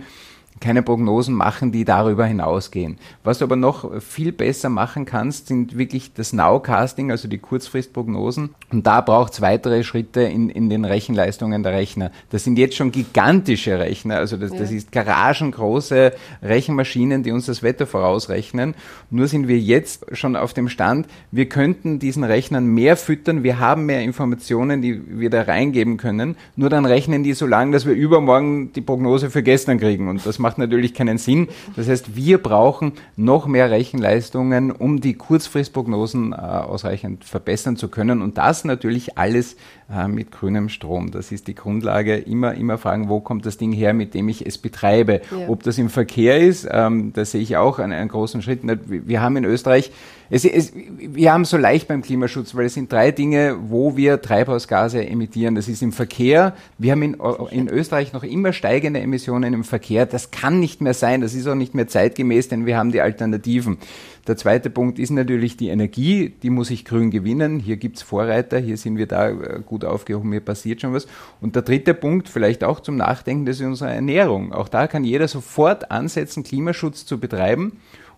keine 0.59 0.83
Prognosen 0.83 1.33
machen, 1.35 1.71
die 1.71 1.85
darüber 1.85 2.25
hinausgehen. 2.25 2.97
Was 3.23 3.39
du 3.39 3.45
aber 3.45 3.55
noch 3.55 4.01
viel 4.01 4.31
besser 4.31 4.69
machen 4.69 5.05
kannst, 5.05 5.47
sind 5.47 5.77
wirklich 5.77 6.13
das 6.13 6.33
Nowcasting, 6.33 7.11
also 7.11 7.27
die 7.27 7.37
Kurzfristprognosen. 7.37 8.49
Und 8.71 8.87
da 8.87 9.01
braucht 9.01 9.33
es 9.33 9.41
weitere 9.41 9.83
Schritte 9.83 10.21
in, 10.21 10.49
in 10.49 10.69
den 10.69 10.85
Rechenleistungen 10.85 11.63
der 11.63 11.73
Rechner. 11.73 12.11
Das 12.29 12.43
sind 12.43 12.57
jetzt 12.57 12.75
schon 12.75 12.91
gigantische 12.91 13.79
Rechner, 13.79 14.17
also 14.17 14.37
das, 14.37 14.51
ja. 14.51 14.59
das 14.59 14.71
ist 14.71 14.91
garagengroße 14.91 16.13
Rechenmaschinen, 16.41 17.23
die 17.23 17.31
uns 17.31 17.45
das 17.45 17.63
Wetter 17.63 17.87
vorausrechnen. 17.87 18.75
Nur 19.09 19.27
sind 19.27 19.47
wir 19.47 19.59
jetzt 19.59 20.05
schon 20.15 20.35
auf 20.35 20.53
dem 20.53 20.69
Stand, 20.69 21.07
wir 21.31 21.47
könnten 21.49 21.99
diesen 21.99 22.23
Rechnern 22.23 22.65
mehr 22.65 22.97
füttern, 22.97 23.43
wir 23.43 23.59
haben 23.59 23.85
mehr 23.85 24.01
Informationen, 24.01 24.81
die 24.81 25.01
wir 25.19 25.29
da 25.29 25.41
reingeben 25.41 25.97
können. 25.97 26.35
Nur 26.55 26.69
dann 26.69 26.85
rechnen 26.85 27.23
die 27.23 27.33
so 27.33 27.45
lange, 27.45 27.71
dass 27.71 27.85
wir 27.85 27.93
übermorgen 27.93 28.71
die 28.73 28.81
Prognose 28.81 29.29
für 29.29 29.43
gestern 29.43 29.79
kriegen. 29.79 30.07
Und 30.07 30.25
das 30.25 30.39
macht 30.43 30.59
natürlich 30.59 30.93
keinen 30.93 31.17
Sinn. 31.17 31.47
Das 31.75 31.89
heißt, 31.89 32.15
wir 32.15 32.37
brauchen 32.37 32.91
noch 33.15 33.47
mehr 33.47 33.71
Rechenleistungen, 33.71 34.71
um 34.71 35.01
die 35.01 35.15
Kurzfristprognosen 35.15 36.33
äh, 36.33 36.35
ausreichend 36.35 37.23
verbessern 37.23 37.77
zu 37.77 37.87
können. 37.87 38.21
Und 38.21 38.37
das 38.37 38.65
natürlich 38.65 39.17
alles 39.17 39.55
äh, 39.91 40.07
mit 40.07 40.31
grünem 40.31 40.69
Strom. 40.69 41.09
Das 41.09 41.31
ist 41.31 41.47
die 41.47 41.55
Grundlage. 41.55 42.17
Immer, 42.17 42.53
immer 42.53 42.77
fragen, 42.77 43.09
wo 43.09 43.21
kommt 43.21 43.45
das 43.45 43.57
Ding 43.57 43.71
her, 43.71 43.93
mit 43.93 44.13
dem 44.13 44.29
ich 44.29 44.45
es 44.45 44.57
betreibe. 44.59 45.21
Ja. 45.31 45.47
Ob 45.47 45.63
das 45.63 45.77
im 45.77 45.89
Verkehr 45.89 46.39
ist, 46.39 46.67
ähm, 46.69 47.13
da 47.13 47.25
sehe 47.25 47.41
ich 47.41 47.57
auch 47.57 47.79
einen, 47.79 47.93
einen 47.93 48.09
großen 48.09 48.41
Schritt. 48.41 48.59
Wir 48.63 49.21
haben 49.21 49.37
in 49.37 49.45
Österreich 49.45 49.91
es, 50.29 50.45
es, 50.45 50.73
wir 50.73 51.31
haben 51.31 51.45
so 51.45 51.57
leicht 51.57 51.87
beim 51.87 52.01
Klimaschutz, 52.01 52.55
weil 52.55 52.65
es 52.65 52.73
sind 52.73 52.91
drei 52.91 53.11
Dinge, 53.11 53.57
wo 53.67 53.97
wir 53.97 54.21
Treibhausgase 54.21 55.05
emittieren. 55.05 55.55
Das 55.55 55.67
ist 55.67 55.81
im 55.81 55.91
Verkehr. 55.91 56.55
Wir 56.77 56.93
haben 56.93 57.03
in, 57.03 57.17
in 57.51 57.67
Österreich 57.67 58.13
noch 58.13 58.23
immer 58.23 58.53
steigende 58.53 58.99
Emissionen 58.99 59.53
im 59.53 59.63
Verkehr. 59.63 60.05
Das 60.05 60.31
kann 60.31 60.59
nicht 60.59 60.81
mehr 60.81 60.93
sein. 60.93 61.21
Das 61.21 61.33
ist 61.33 61.47
auch 61.47 61.55
nicht 61.55 61.75
mehr 61.75 61.87
zeitgemäß, 61.87 62.47
denn 62.47 62.65
wir 62.65 62.77
haben 62.77 62.91
die 62.91 63.01
Alternativen. 63.01 63.77
Der 64.25 64.37
zweite 64.37 64.69
Punkt 64.69 64.99
ist 64.99 65.09
natürlich 65.09 65.57
die 65.57 65.67
Energie. 65.67 66.33
Die 66.41 66.49
muss 66.49 66.71
ich 66.71 66.85
grün 66.85 67.11
gewinnen. 67.11 67.59
Hier 67.59 67.75
gibt 67.75 67.97
es 67.97 68.03
Vorreiter. 68.03 68.57
Hier 68.57 68.77
sind 68.77 68.97
wir 68.97 69.05
da 69.05 69.29
äh, 69.29 69.59
gut 69.65 69.83
aufgehoben. 69.83 70.31
Hier 70.31 70.39
passiert 70.39 70.79
schon 70.79 70.93
was. 70.93 71.07
Und 71.41 71.55
der 71.55 71.63
dritte 71.63 71.93
Punkt, 71.93 72.29
vielleicht 72.29 72.63
auch 72.63 72.79
zum 72.79 72.95
Nachdenken, 72.95 73.45
das 73.45 73.59
ist 73.59 73.65
unsere 73.65 73.91
Ernährung. 73.91 74.53
Auch 74.53 74.69
da 74.69 74.87
kann 74.87 75.03
jeder 75.03 75.27
sofort 75.27 75.91
ansetzen, 75.91 76.43
Klimaschutz 76.43 77.05
zu 77.05 77.19
betreiben. 77.19 77.73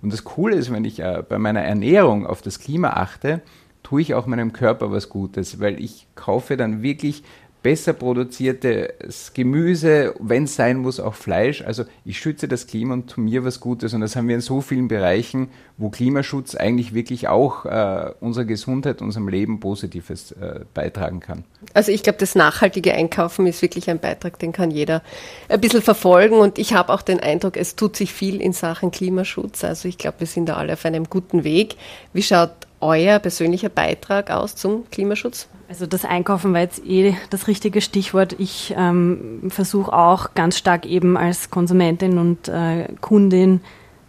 Und 0.06 0.14
das 0.14 0.24
Coole 0.24 0.56
ist, 0.56 0.72
wenn 0.72 0.86
ich 0.86 1.00
äh, 1.00 1.24
bei 1.28 1.40
meiner 1.40 1.64
Ernährung 1.64 2.28
auf 2.28 2.44
das 2.44 2.60
Klima 2.60 2.92
achte, 2.92 3.42
tue 3.82 4.02
ich 4.02 4.14
auch 4.14 4.28
meinem 4.28 4.54
Körper 4.54 4.92
was 4.92 5.10
Gutes, 5.10 5.60
weil 5.60 5.84
ich 5.84 6.06
kaufe 6.14 6.58
dann 6.58 6.84
wirklich 6.84 7.24
besser 7.66 7.94
produziertes 7.94 9.34
Gemüse, 9.34 10.14
wenn 10.20 10.44
es 10.44 10.56
sein 10.56 10.78
muss, 10.78 11.00
auch 11.00 11.16
Fleisch. 11.16 11.64
Also 11.64 11.86
ich 12.06 12.20
schütze 12.20 12.48
das 12.48 12.68
Klima 12.68 12.94
und 12.94 13.08
tu 13.08 13.22
mir 13.22 13.44
was 13.44 13.60
Gutes. 13.60 13.96
Und 13.96 14.02
das 14.02 14.16
haben 14.16 14.28
wir 14.28 14.36
in 14.36 14.42
so 14.42 14.62
vielen 14.62 14.88
Bereichen, 14.88 15.48
wo 15.76 15.90
Klimaschutz 15.90 16.54
eigentlich 16.54 16.94
wirklich 16.94 17.28
auch 17.28 17.66
äh, 17.66 18.12
unserer 18.20 18.46
Gesundheit, 18.46 19.02
unserem 19.02 19.30
Leben 19.30 19.60
Positives 19.60 20.32
äh, 20.34 20.60
beitragen 20.76 21.22
kann. 21.22 21.44
Also 21.74 21.92
ich 21.92 22.04
glaube, 22.04 22.20
das 22.20 22.36
nachhaltige 22.36 22.94
Einkaufen 22.94 23.48
ist 23.48 23.64
wirklich 23.64 23.90
ein 23.90 23.98
Beitrag, 23.98 24.38
den 24.38 24.52
kann 24.52 24.70
jeder 24.70 25.02
ein 25.50 25.60
bisschen 25.60 25.82
verfolgen. 25.82 26.38
Und 26.38 26.60
ich 26.60 26.76
habe 26.76 26.94
auch 26.94 27.02
den 27.02 27.20
Eindruck, 27.20 27.58
es 27.58 27.76
tut 27.76 27.96
sich 27.96 28.14
viel 28.14 28.42
in 28.42 28.54
Sachen 28.54 28.92
Klimaschutz. 28.92 29.64
Also 29.64 29.88
ich 29.88 29.98
glaube, 29.98 30.20
wir 30.20 30.28
sind 30.28 30.50
da 30.50 30.58
alle 30.58 30.74
auf 30.74 30.86
einem 30.86 31.06
guten 31.06 31.44
Weg. 31.44 31.78
Wie 32.14 32.22
schaut 32.22 32.52
euer 32.80 33.18
persönlicher 33.18 33.70
Beitrag 33.70 34.30
aus 34.30 34.56
zum 34.56 34.88
Klimaschutz? 34.92 35.48
Also 35.68 35.88
das 35.88 36.06
Einkaufen 36.06 36.54
war 36.54 36.62
jetzt 36.62 36.86
eh 36.86 37.16
das 37.32 37.48
richtige 37.48 37.82
Stichwort. 37.82 38.36
Ich 38.38 38.74
ähm, 38.78 39.50
versuche 39.50 39.92
auch 39.92 40.34
ganz 40.36 40.58
stark 40.58 40.86
eben 40.86 41.18
als 41.18 41.50
Konsumentin 41.50 42.20
und 42.20 42.48
äh, 42.48 42.88
Kundin 43.02 43.62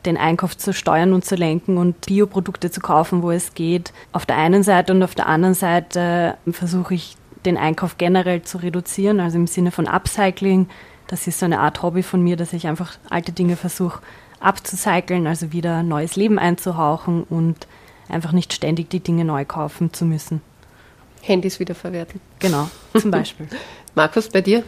den 0.05 0.17
Einkauf 0.17 0.57
zu 0.57 0.73
steuern 0.73 1.13
und 1.13 1.25
zu 1.25 1.35
lenken 1.35 1.79
und 1.79 2.07
Bioprodukte 2.07 2.71
zu 2.71 2.81
kaufen, 2.81 3.23
wo 3.23 3.31
es 3.31 3.55
geht. 3.55 3.93
Auf 4.13 4.27
der 4.27 4.37
einen 4.37 4.63
Seite 4.63 4.93
und 4.93 5.03
auf 5.03 5.15
der 5.15 5.27
anderen 5.27 5.55
Seite 5.55 6.37
versuche 6.51 6.95
ich 6.95 7.17
den 7.45 7.57
Einkauf 7.57 7.99
generell 7.99 8.43
zu 8.43 8.59
reduzieren, 8.59 9.19
also 9.19 9.39
im 9.39 9.47
Sinne 9.47 9.71
von 9.71 9.89
Upcycling. 9.89 10.69
Das 11.09 11.27
ist 11.27 11.39
so 11.39 11.47
eine 11.47 11.61
Art 11.61 11.83
Hobby 11.83 12.03
von 12.03 12.23
mir, 12.23 12.37
dass 12.37 12.53
ich 12.53 12.67
einfach 12.67 12.99
alte 13.09 13.33
Dinge 13.33 13.57
versuche 13.57 14.01
abzucyceln, 14.41 15.27
also 15.27 15.53
wieder 15.53 15.83
neues 15.83 16.17
Leben 16.17 16.39
einzuhauchen 16.39 17.25
und 17.25 17.67
einfach 18.09 18.33
nicht 18.33 18.53
ständig 18.53 18.91
die 18.91 19.01
Dinge 19.01 19.25
neu 19.25 19.45
kaufen 19.45 19.93
zu 19.93 20.05
müssen. 20.05 20.43
Handys 21.27 21.59
wiederverwerten. 21.61 22.21
Genau, 22.39 22.71
zum 22.99 23.11
Beispiel. 23.11 23.47
Markus, 23.95 24.29
bei 24.29 24.41
dir? 24.43 24.63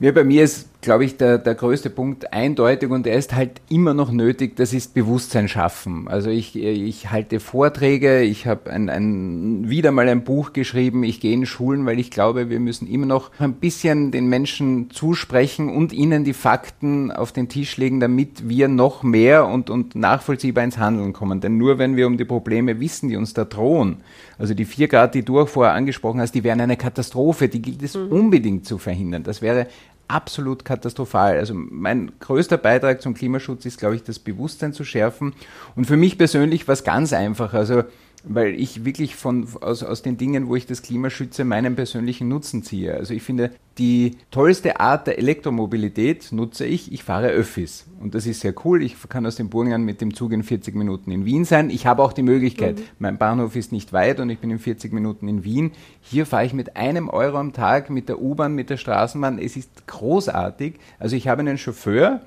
Ja, 0.00 0.12
bei 0.12 0.24
mir 0.24 0.44
ist 0.44 0.69
glaube 0.80 1.04
ich, 1.04 1.16
der, 1.16 1.38
der 1.38 1.54
größte 1.54 1.90
Punkt 1.90 2.32
eindeutig 2.32 2.90
und 2.90 3.06
er 3.06 3.16
ist 3.16 3.34
halt 3.34 3.60
immer 3.68 3.92
noch 3.92 4.10
nötig, 4.10 4.56
das 4.56 4.72
ist 4.72 4.94
Bewusstsein 4.94 5.48
schaffen. 5.48 6.08
Also 6.08 6.30
ich, 6.30 6.56
ich 6.56 7.10
halte 7.10 7.40
Vorträge, 7.40 8.22
ich 8.22 8.46
habe 8.46 8.70
ein, 8.70 8.88
ein, 8.88 9.68
wieder 9.68 9.92
mal 9.92 10.08
ein 10.08 10.24
Buch 10.24 10.52
geschrieben, 10.52 11.04
ich 11.04 11.20
gehe 11.20 11.34
in 11.34 11.44
Schulen, 11.44 11.84
weil 11.84 11.98
ich 11.98 12.10
glaube, 12.10 12.48
wir 12.48 12.60
müssen 12.60 12.88
immer 12.88 13.06
noch 13.06 13.30
ein 13.38 13.54
bisschen 13.54 14.10
den 14.10 14.28
Menschen 14.28 14.90
zusprechen 14.90 15.68
und 15.68 15.92
ihnen 15.92 16.24
die 16.24 16.32
Fakten 16.32 17.10
auf 17.10 17.32
den 17.32 17.48
Tisch 17.48 17.76
legen, 17.76 18.00
damit 18.00 18.48
wir 18.48 18.68
noch 18.68 19.02
mehr 19.02 19.46
und, 19.46 19.68
und 19.68 19.94
nachvollziehbar 19.94 20.64
ins 20.64 20.78
Handeln 20.78 21.12
kommen. 21.12 21.40
Denn 21.40 21.58
nur 21.58 21.78
wenn 21.78 21.96
wir 21.96 22.06
um 22.06 22.16
die 22.16 22.24
Probleme 22.24 22.80
wissen, 22.80 23.08
die 23.08 23.16
uns 23.16 23.34
da 23.34 23.44
drohen, 23.44 23.98
also 24.38 24.54
die 24.54 24.64
vier 24.64 24.88
Grad, 24.88 25.14
die 25.14 25.22
du 25.22 25.38
auch 25.38 25.48
vorher 25.48 25.74
angesprochen 25.74 26.20
hast, 26.20 26.34
die 26.34 26.44
wären 26.44 26.62
eine 26.62 26.78
Katastrophe, 26.78 27.48
die 27.48 27.60
gilt 27.60 27.82
es 27.82 27.94
mhm. 27.94 28.08
unbedingt 28.08 28.64
zu 28.64 28.78
verhindern. 28.78 29.22
Das 29.22 29.42
wäre 29.42 29.66
absolut 30.10 30.64
katastrophal. 30.64 31.38
Also 31.38 31.54
mein 31.54 32.12
größter 32.20 32.58
Beitrag 32.58 33.00
zum 33.00 33.14
Klimaschutz 33.14 33.64
ist, 33.64 33.78
glaube 33.78 33.96
ich, 33.96 34.02
das 34.02 34.18
Bewusstsein 34.18 34.72
zu 34.72 34.84
schärfen. 34.84 35.32
Und 35.76 35.86
für 35.86 35.96
mich 35.96 36.18
persönlich 36.18 36.68
was 36.68 36.84
ganz 36.84 37.12
einfach. 37.12 37.54
Also 37.54 37.84
weil 38.24 38.54
ich 38.54 38.84
wirklich 38.84 39.16
von, 39.16 39.46
aus, 39.60 39.82
aus 39.82 40.02
den 40.02 40.16
Dingen, 40.16 40.48
wo 40.48 40.56
ich 40.56 40.66
das 40.66 40.82
Klima 40.82 41.10
schütze, 41.10 41.44
meinen 41.44 41.76
persönlichen 41.76 42.28
Nutzen 42.28 42.62
ziehe. 42.62 42.94
Also 42.94 43.14
ich 43.14 43.22
finde, 43.22 43.50
die 43.78 44.18
tollste 44.30 44.78
Art 44.78 45.06
der 45.06 45.18
Elektromobilität 45.18 46.32
nutze 46.32 46.66
ich, 46.66 46.92
ich 46.92 47.02
fahre 47.02 47.28
Öffis. 47.28 47.86
Und 48.00 48.14
das 48.14 48.26
ist 48.26 48.40
sehr 48.40 48.54
cool. 48.64 48.82
Ich 48.82 48.96
kann 49.08 49.24
aus 49.26 49.36
dem 49.36 49.48
Burgenland 49.48 49.84
mit 49.84 50.00
dem 50.00 50.14
Zug 50.14 50.32
in 50.32 50.42
40 50.42 50.74
Minuten 50.74 51.10
in 51.10 51.24
Wien 51.24 51.44
sein. 51.44 51.70
Ich 51.70 51.86
habe 51.86 52.02
auch 52.02 52.12
die 52.12 52.22
Möglichkeit, 52.22 52.78
mhm. 52.78 52.84
mein 52.98 53.18
Bahnhof 53.18 53.56
ist 53.56 53.72
nicht 53.72 53.92
weit 53.92 54.20
und 54.20 54.28
ich 54.28 54.38
bin 54.38 54.50
in 54.50 54.58
40 54.58 54.92
Minuten 54.92 55.28
in 55.28 55.44
Wien. 55.44 55.72
Hier 56.02 56.26
fahre 56.26 56.44
ich 56.44 56.52
mit 56.52 56.76
einem 56.76 57.08
Euro 57.08 57.38
am 57.38 57.52
Tag 57.52 57.90
mit 57.90 58.08
der 58.08 58.20
U-Bahn, 58.20 58.54
mit 58.54 58.70
der 58.70 58.76
Straßenbahn. 58.76 59.38
Es 59.38 59.56
ist 59.56 59.86
großartig. 59.86 60.74
Also 60.98 61.16
ich 61.16 61.28
habe 61.28 61.40
einen 61.40 61.58
Chauffeur, 61.58 62.20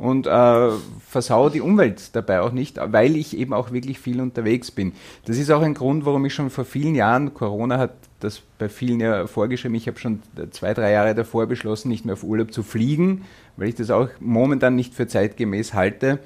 und 0.00 0.26
äh, 0.26 0.70
versau 1.06 1.50
die 1.50 1.60
Umwelt 1.60 2.16
dabei 2.16 2.40
auch 2.40 2.52
nicht, 2.52 2.78
weil 2.82 3.16
ich 3.16 3.36
eben 3.36 3.52
auch 3.52 3.70
wirklich 3.70 3.98
viel 3.98 4.22
unterwegs 4.22 4.70
bin. 4.70 4.94
Das 5.26 5.36
ist 5.36 5.50
auch 5.50 5.60
ein 5.60 5.74
Grund, 5.74 6.06
warum 6.06 6.24
ich 6.24 6.32
schon 6.32 6.48
vor 6.48 6.64
vielen 6.64 6.94
Jahren, 6.94 7.34
Corona 7.34 7.76
hat 7.76 7.92
das 8.18 8.40
bei 8.58 8.70
vielen 8.70 9.00
ja 9.00 9.26
vorgeschrieben, 9.26 9.74
ich 9.74 9.86
habe 9.86 9.98
schon 9.98 10.22
zwei, 10.52 10.72
drei 10.72 10.92
Jahre 10.92 11.14
davor 11.14 11.46
beschlossen, 11.46 11.90
nicht 11.90 12.06
mehr 12.06 12.14
auf 12.14 12.24
Urlaub 12.24 12.50
zu 12.50 12.62
fliegen, 12.62 13.26
weil 13.58 13.68
ich 13.68 13.74
das 13.74 13.90
auch 13.90 14.08
momentan 14.20 14.74
nicht 14.74 14.94
für 14.94 15.06
zeitgemäß 15.06 15.74
halte 15.74 16.18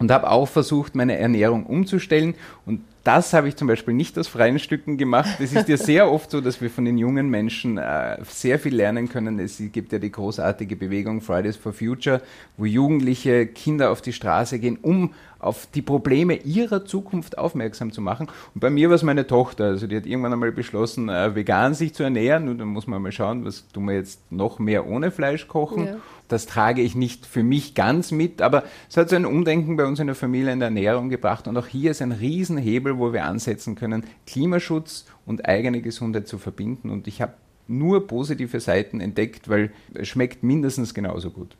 und 0.00 0.10
habe 0.10 0.28
auch 0.28 0.48
versucht, 0.48 0.96
meine 0.96 1.16
Ernährung 1.16 1.64
umzustellen 1.64 2.34
und 2.66 2.80
das 3.06 3.32
habe 3.32 3.48
ich 3.48 3.54
zum 3.54 3.68
Beispiel 3.68 3.94
nicht 3.94 4.18
aus 4.18 4.26
freien 4.26 4.58
Stücken 4.58 4.96
gemacht. 4.96 5.38
Es 5.38 5.52
ist 5.52 5.68
ja 5.68 5.76
sehr 5.76 6.10
oft 6.10 6.30
so, 6.30 6.40
dass 6.40 6.60
wir 6.60 6.70
von 6.70 6.84
den 6.84 6.98
jungen 6.98 7.28
Menschen 7.28 7.78
äh, 7.78 8.16
sehr 8.24 8.58
viel 8.58 8.74
lernen 8.74 9.08
können. 9.08 9.38
Es 9.38 9.62
gibt 9.70 9.92
ja 9.92 10.00
die 10.00 10.10
großartige 10.10 10.74
Bewegung 10.74 11.20
Fridays 11.20 11.56
for 11.56 11.72
Future, 11.72 12.20
wo 12.56 12.64
Jugendliche 12.64 13.46
Kinder 13.46 13.90
auf 13.92 14.02
die 14.02 14.12
Straße 14.12 14.58
gehen, 14.58 14.76
um 14.82 15.14
auf 15.38 15.66
die 15.74 15.82
Probleme 15.82 16.36
ihrer 16.36 16.84
Zukunft 16.84 17.38
aufmerksam 17.38 17.92
zu 17.92 18.00
machen. 18.00 18.28
Und 18.54 18.60
bei 18.60 18.70
mir 18.70 18.88
war 18.88 18.96
es 18.96 19.02
meine 19.02 19.26
Tochter. 19.26 19.64
Also 19.64 19.86
die 19.86 19.96
hat 19.96 20.06
irgendwann 20.06 20.32
einmal 20.32 20.52
beschlossen, 20.52 21.08
äh, 21.08 21.34
vegan 21.34 21.74
sich 21.74 21.94
zu 21.94 22.02
ernähren. 22.02 22.48
Und 22.48 22.58
dann 22.58 22.68
muss 22.68 22.86
man 22.86 23.02
mal 23.02 23.12
schauen, 23.12 23.44
was 23.44 23.68
tun 23.68 23.86
wir 23.86 23.94
jetzt 23.94 24.32
noch 24.32 24.58
mehr 24.58 24.86
ohne 24.86 25.10
Fleisch 25.10 25.48
kochen. 25.48 25.86
Ja. 25.86 25.96
Das 26.28 26.46
trage 26.46 26.82
ich 26.82 26.94
nicht 26.94 27.26
für 27.26 27.42
mich 27.42 27.74
ganz 27.74 28.10
mit, 28.10 28.42
aber 28.42 28.64
es 28.88 28.96
hat 28.96 29.10
so 29.10 29.16
ein 29.16 29.26
Umdenken 29.26 29.76
bei 29.76 29.84
uns 29.84 30.00
in 30.00 30.08
der 30.08 30.16
Familie 30.16 30.52
in 30.52 30.58
der 30.58 30.68
Ernährung 30.68 31.08
gebracht. 31.08 31.46
Und 31.46 31.56
auch 31.56 31.66
hier 31.66 31.92
ist 31.92 32.02
ein 32.02 32.12
Riesenhebel, 32.12 32.98
wo 32.98 33.12
wir 33.12 33.24
ansetzen 33.24 33.76
können, 33.76 34.04
Klimaschutz 34.26 35.06
und 35.24 35.46
eigene 35.46 35.82
Gesundheit 35.82 36.26
zu 36.26 36.38
verbinden. 36.38 36.90
Und 36.90 37.06
ich 37.06 37.22
habe 37.22 37.34
nur 37.68 38.06
positive 38.06 38.60
Seiten 38.60 39.00
entdeckt, 39.00 39.48
weil 39.48 39.70
es 39.94 40.08
schmeckt 40.08 40.42
mindestens 40.42 40.94
genauso 40.94 41.30
gut. 41.30 41.56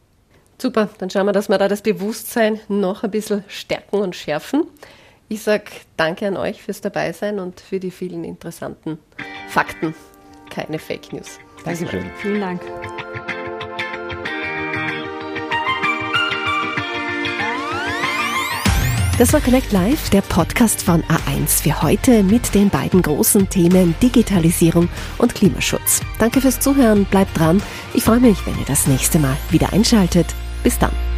Super, 0.59 0.88
dann 0.99 1.11
schauen 1.11 1.27
wir, 1.27 1.33
dass 1.33 1.49
wir 1.49 1.59
da 1.59 1.69
das 1.69 1.83
Bewusstsein 1.83 2.61
noch 2.69 3.05
ein 3.05 3.11
bisschen 3.11 3.45
stärken 3.49 3.97
und 3.97 4.16
schärfen. 4.16 4.64
Ich 5.29 5.42
sage 5.42 5.64
danke 5.97 6.27
an 6.27 6.37
euch 6.37 6.62
fürs 6.62 6.81
Dabeisein 6.81 7.40
und 7.40 7.61
für 7.61 7.81
die 7.81 7.90
vielen 7.90 8.25
interessanten 8.25 8.99
Fakten. 9.49 9.95
Keine 10.51 10.79
Fake 10.79 11.12
News. 11.12 11.38
Dankeschön. 11.64 12.11
Vielen 12.23 12.40
Dank. 12.40 12.62
Das 19.19 19.33
war 19.33 19.40
Connect 19.40 19.73
Live, 19.73 20.11
der 20.11 20.21
Podcast 20.21 20.83
von 20.83 21.03
A1 21.05 21.62
für 21.62 21.83
heute 21.83 22.23
mit 22.23 22.55
den 22.55 22.69
beiden 22.69 23.01
großen 23.01 23.49
Themen 23.49 23.95
Digitalisierung 24.03 24.90
und 25.16 25.35
Klimaschutz. 25.35 26.03
Danke 26.19 26.42
fürs 26.42 26.61
Zuhören, 26.61 27.07
bleibt 27.07 27.37
dran. 27.38 27.62
Ich 27.95 28.05
freue 28.05 28.21
mich, 28.21 28.47
wenn 28.47 28.59
ihr 28.59 28.66
das 28.66 28.87
nächste 28.87 29.19
Mal 29.19 29.37
wieder 29.51 29.73
einschaltet. 29.73 30.27
Bis 30.66 30.76
dann. 30.81 31.15